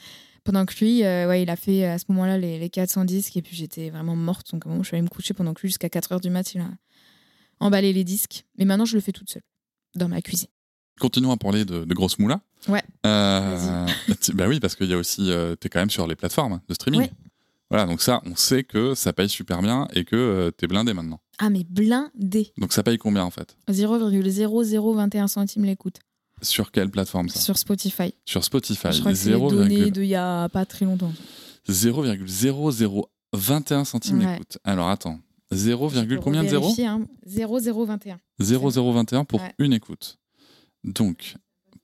[0.44, 3.38] Pendant que lui, euh, ouais, il a fait à ce moment-là les, les 400 disques
[3.38, 4.52] et puis j'étais vraiment morte.
[4.52, 6.32] Donc à moment, je suis allée me coucher pendant que lui, jusqu'à 4 heures du
[6.32, 6.70] mat, il a
[7.60, 8.46] emballé les disques.
[8.58, 9.44] Mais maintenant, je le fais toute seule,
[9.96, 10.50] dans ma cuisine.
[11.02, 12.40] Continuons à parler de, de grosses moulas.
[12.68, 12.84] Ouais.
[13.06, 13.88] Euh,
[14.36, 15.32] bah oui, parce qu'il y a aussi.
[15.60, 17.02] tu es quand même sur les plateformes de streaming.
[17.02, 17.12] Ouais.
[17.72, 20.94] Voilà, donc ça, on sait que ça paye super bien et que euh, t'es blindé
[20.94, 21.22] maintenant.
[21.40, 22.52] Ah, mais blindé.
[22.58, 23.56] Donc ça paye combien en fait?
[23.70, 26.00] 0,0021 centimes l'écoute
[26.42, 27.40] Sur quelle plateforme ça?
[27.40, 28.14] Sur Spotify.
[28.26, 28.90] Sur Spotify.
[28.92, 31.14] je crois que c'est les 0,0 données d'il y a pas très longtemps.
[31.70, 34.34] 0,0021 centimes Ouais.
[34.34, 34.58] l'écoute.
[34.66, 35.20] Alors attends,
[35.52, 37.08] 0, Je peux combien de 0 revérifier, hein.
[37.26, 38.20] 0,021.
[38.40, 39.54] 0,021 pour Ouais.
[39.60, 40.18] une écoute.
[40.84, 41.36] Donc,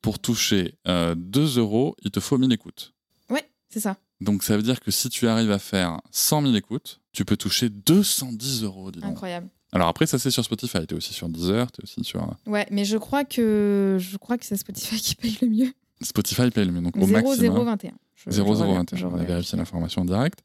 [0.02, 2.94] pour toucher euh, 2 euros, il te faut 1000 écoutes.
[3.30, 3.98] Ouais, c'est ça.
[4.22, 7.38] Donc ça veut dire que si tu arrives à faire 100 000 écoutes, tu peux
[7.38, 8.92] toucher 210 euros.
[8.92, 9.12] dis donc.
[9.12, 9.50] Incroyable.
[9.74, 10.88] Alors après, ça c'est sur Spotify.
[10.88, 14.38] T'es aussi sur Deezer, t'es aussi sur euh, Ouais, mais je crois que je crois
[14.38, 15.74] que c'est Spotify qui paye le mieux.
[16.02, 16.82] Spotify paye le mieux.
[16.82, 17.58] Donc au maximum.
[17.58, 17.92] 0,021.
[18.16, 18.98] Je- je reviens- 0,021.
[18.98, 20.40] je On a vérifié l'information en direct.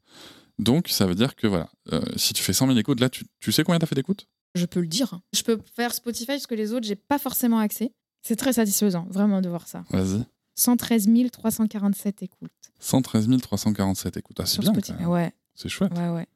[0.59, 3.25] Donc, ça veut dire que voilà, euh, si tu fais 100 000 écoutes, là, tu,
[3.39, 4.27] tu sais combien t'as fait d'écoutes?
[4.53, 5.19] Je peux le dire.
[5.33, 7.91] Je peux faire Spotify parce que les autres, j'ai pas forcément accès.
[8.23, 9.83] C'est très satisfaisant, vraiment, de voir ça.
[9.91, 10.23] Vas-y.
[10.55, 14.39] 113 347 écoutes 113 347 écoutes.
[14.39, 14.71] Ah, c'est bien.
[14.71, 14.93] Spotify.
[14.93, 15.09] quand même.
[15.09, 15.91] Ouais, C'est chouette.
[15.97, 16.27] ouais, ouais.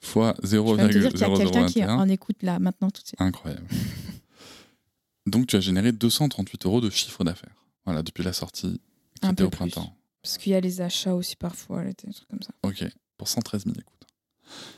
[0.00, 1.88] Fois Je peux même te dire qu'il y a quelqu'un qui 0,0021.
[1.98, 3.20] en écoute là, maintenant, tout de suite.
[3.20, 3.66] Incroyable.
[5.26, 7.54] Donc, tu as généré 238 euros de chiffre d'affaires.
[7.86, 8.80] Voilà, depuis la sortie
[9.20, 9.56] qui Un était peu au plus.
[9.56, 9.96] printemps.
[10.22, 12.50] Parce qu'il y a les achats aussi parfois, des trucs comme ça.
[12.62, 12.84] Ok,
[13.18, 14.03] pour 113 000 écoutes.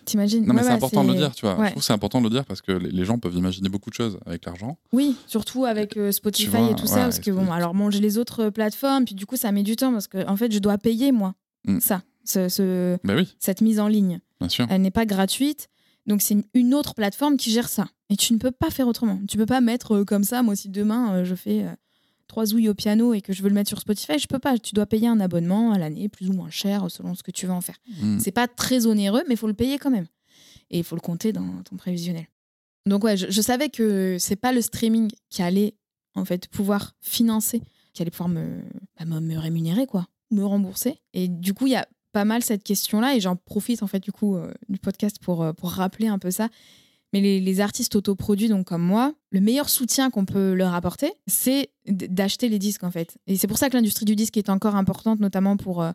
[0.04, 1.56] T'imagines Non, mais Ouais, c'est ouais, important de le dire, tu vois.
[1.58, 3.90] Je trouve que c'est important de le dire parce que les gens peuvent imaginer beaucoup
[3.90, 4.78] de choses avec l'argent.
[4.92, 8.00] Oui, surtout avec euh, Spotify vois, et tout ça, parce que bon, alors bon, j'ai
[8.00, 10.52] les autres euh, plateformes, puis du coup, ça met du temps parce que en fait,
[10.52, 11.34] je dois payer moi
[11.68, 11.80] Mm.
[11.80, 14.20] ça, ce- ce- Ben oui, cette mise en ligne.
[14.40, 14.66] bien sûr.
[14.70, 15.68] Elle n'est pas gratuite,
[16.06, 17.86] donc c'est une autre plateforme qui gère ça.
[18.08, 19.18] Et tu ne peux pas faire autrement.
[19.28, 20.44] Tu peux pas mettre euh, comme ça.
[20.44, 21.66] Moi, si demain euh, je fais
[22.26, 24.58] trois ouilles au piano et que je veux le mettre sur Spotify, je peux pas.
[24.58, 27.46] Tu dois payer un abonnement à l'année, plus ou moins cher, selon ce que tu
[27.46, 27.76] veux en faire.
[28.00, 28.18] Mm.
[28.18, 30.06] C'est pas très onéreux, mais il faut le payer quand même.
[30.70, 32.26] Et il faut le compter dans ton prévisionnel.
[32.86, 35.74] Donc ouais, je, je savais que c'est pas le streaming qui allait
[36.14, 37.62] en fait pouvoir financer,
[37.92, 38.62] qui allait pouvoir me,
[38.98, 41.00] bah, me, me rémunérer quoi, me rembourser.
[41.12, 44.00] Et du coup, il y a pas mal cette question-là et j'en profite en fait
[44.00, 46.48] du coup euh, du podcast pour, euh, pour rappeler un peu ça.
[47.12, 51.12] Mais les, les artistes autoproduits, donc comme moi, le meilleur soutien qu'on peut leur apporter,
[51.26, 53.16] c'est d'acheter les disques en fait.
[53.26, 55.92] Et c'est pour ça que l'industrie du disque est encore importante, notamment pour euh,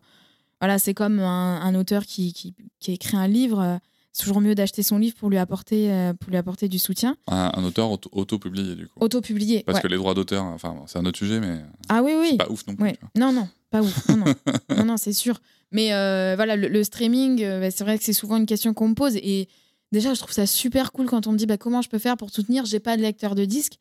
[0.60, 3.60] voilà, c'est comme un, un auteur qui, qui, écrit un livre.
[3.60, 3.76] euh,
[4.12, 7.16] C'est toujours mieux d'acheter son livre pour lui apporter, euh, pour lui apporter du soutien.
[7.28, 8.98] Un, un auteur auto- auto-publié, du coup.
[9.00, 9.62] Auto-publié.
[9.66, 9.82] Parce ouais.
[9.82, 12.28] que les droits d'auteur, enfin, c'est un autre sujet, mais Ah oui, oui.
[12.32, 12.84] c'est pas ouf non plus.
[12.84, 12.96] Ouais.
[13.16, 14.08] Non, non, pas ouf.
[14.08, 14.34] Non, non,
[14.76, 15.40] non, non, c'est sûr.
[15.72, 15.88] Mais
[16.36, 19.16] voilà, le, le streaming, bah, c'est vrai que c'est souvent une question qu'on me pose.
[19.16, 19.48] Et
[19.92, 22.16] déjà, je trouve ça super cool quand on me dit bah, comment je peux faire
[22.16, 22.64] pour soutenir?
[22.64, 23.74] J'ai pas de lecteur de disque.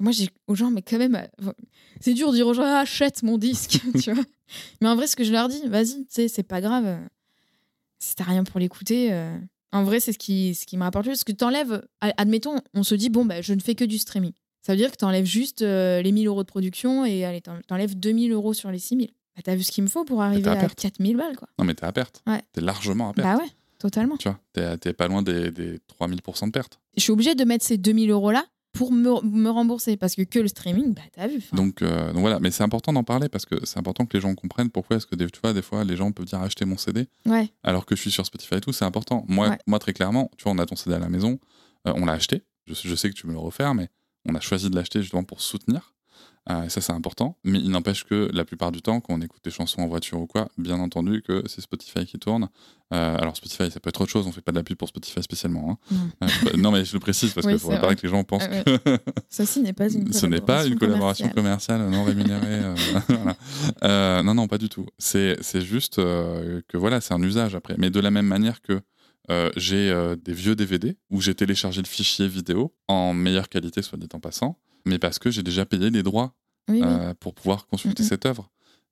[0.00, 1.52] Moi, j'ai aux gens, mais quand même, euh,
[2.00, 4.24] c'est dur de dire aux gens Ah, achète mon disque, tu vois.
[4.80, 6.84] Mais en vrai, ce que je leur dis, vas-y, tu sais, c'est pas grave.
[6.86, 6.98] euh,
[7.98, 9.12] Si t'as rien pour l'écouter.
[9.12, 9.36] euh,
[9.72, 11.10] En vrai, c'est ce qui, ce qui m'a rapporté.
[11.10, 14.32] Parce que t'enlèves, admettons, on se dit bon, bah, je ne fais que du streaming.
[14.62, 17.60] Ça veut dire que t'enlèves juste euh, les 1000 euros de production et allez, t'en-
[17.66, 19.10] t'enlèves 2000 euros sur les 6000.
[19.36, 20.78] Bah, t'as vu ce qu'il me faut pour arriver à à perte.
[20.80, 21.48] 4000 balles, quoi.
[21.58, 22.22] Non, mais t'es à perte.
[22.26, 22.42] Ouais.
[22.52, 23.26] T'es largement à perte.
[23.28, 23.50] Bah ouais,
[23.82, 24.16] totalement.
[24.16, 26.78] Tu vois, t'es, pas loin des, des 3000% de perte.
[26.96, 29.96] Je suis obligée de mettre ces 2000 euros-là pour me, me rembourser.
[29.98, 31.42] Parce que que le streaming, bah t'as vu.
[31.52, 34.20] Donc, euh, donc voilà, mais c'est important d'en parler parce que c'est important que les
[34.22, 36.64] gens comprennent pourquoi est-ce que des, tu vois, des fois les gens peuvent dire acheter
[36.64, 39.24] mon CD Ouais, alors que je suis sur Spotify et tout, c'est important.
[39.28, 39.58] Moi, Ouais.
[39.66, 41.38] moi très clairement, tu vois, on a ton CD à la maison,
[41.86, 42.42] euh, on l'a acheté.
[42.66, 43.88] Je, je sais que tu me le refaire, mais
[44.26, 45.91] on a choisi de l'acheter justement pour soutenir.
[46.50, 47.36] Euh, et ça, c'est important.
[47.44, 50.18] Mais il n'empêche que la plupart du temps, quand on écoute des chansons en voiture
[50.20, 52.48] ou quoi, bien entendu que c'est Spotify qui tourne.
[52.92, 54.26] Euh, alors Spotify, ça peut être autre chose.
[54.26, 55.78] On fait pas de la pub pour Spotify spécialement.
[55.92, 55.96] hein.
[56.20, 56.26] Non.
[56.28, 58.42] Euh, non, mais je le précise parce Oui, qu'il faudrait pas que les gens pensent
[58.50, 61.78] Ah que ceci n'est pas une ce n'est pas une collaboration commerciale.
[61.78, 62.64] commerciale non rémunérée.
[62.64, 62.74] euh,
[63.80, 64.22] voilà.
[64.24, 64.86] Non, non, pas du tout.
[64.98, 67.76] C'est juste que voilà, c'est un usage après.
[67.78, 68.80] Mais de la même manière que
[69.30, 73.80] euh, j'ai euh, des vieux DVD où j'ai téléchargé le fichier vidéo en meilleure qualité,
[73.80, 76.34] soit dit en passant, mais parce que j'ai déjà payé les droits
[76.68, 76.82] Oui, oui.
[76.84, 78.48] euh, pour pouvoir consulter cette œuvre.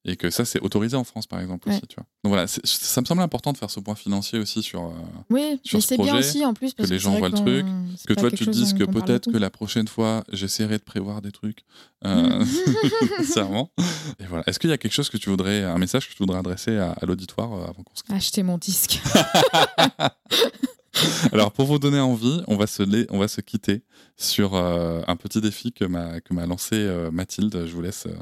[0.07, 1.75] Et que ça, c'est autorisé en France, par exemple, Ouais.
[1.77, 1.87] aussi.
[1.87, 2.07] Tu vois.
[2.25, 4.83] Donc voilà, ça me semble important de faire ce point financier aussi sur.
[4.85, 4.93] euh,
[5.29, 6.73] oui, sur mais ce bien aussi en plus.
[6.73, 7.67] Parce les c'est gens voient le truc,
[8.09, 11.33] que toi, tu te dises que peut-être que la prochaine fois, j'essaierai de prévoir des
[11.33, 11.67] trucs.
[12.07, 12.43] Euh.
[13.19, 13.73] Sincèrement.
[14.19, 14.43] Et voilà.
[14.47, 16.79] Est-ce qu'il y a quelque chose que tu voudrais, un message que tu voudrais adresser
[16.79, 19.03] à, à l'auditoire euh, avant qu'on se Acheter mon disque.
[21.33, 23.83] Alors, pour vous donner envie, on va se, la- on va se quitter
[24.17, 27.65] sur euh, un petit défi que m'a, que m'a lancé euh, Mathilde.
[27.67, 28.17] Je vous laisse, euh,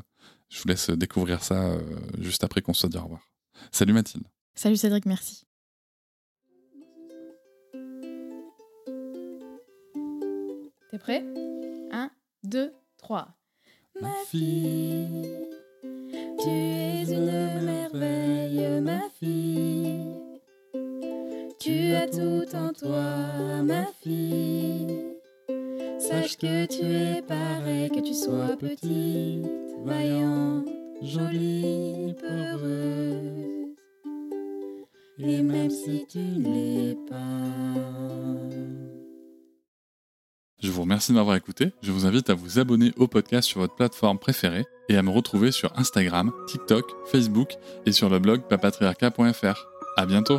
[0.51, 1.77] je vous laisse découvrir ça
[2.21, 3.21] juste après qu'on se soit dit au revoir.
[3.73, 4.25] Salut Mathilde.
[4.55, 5.45] Salut Cédric, merci.
[10.91, 11.25] T'es prêt?
[11.93, 12.11] 1,
[12.45, 13.29] 2, 3.
[14.01, 15.29] Ma fille,
[16.43, 20.08] tu es une merveille, ma fille.
[21.69, 25.05] Tu as tout en toi, ma fille.
[25.99, 29.45] Sache que tu es pareil, que tu sois petite,
[29.85, 30.67] vaillante,
[31.03, 33.75] jolie, peureuse.
[35.19, 37.45] Et même si tu ne l'es pas.
[40.63, 41.73] Je vous remercie de m'avoir écouté.
[41.83, 45.11] Je vous invite à vous abonner au podcast sur votre plateforme préférée et à me
[45.11, 49.67] retrouver sur Instagram, TikTok, Facebook et sur le blog papatriarca.fr.
[49.99, 50.39] À bientôt.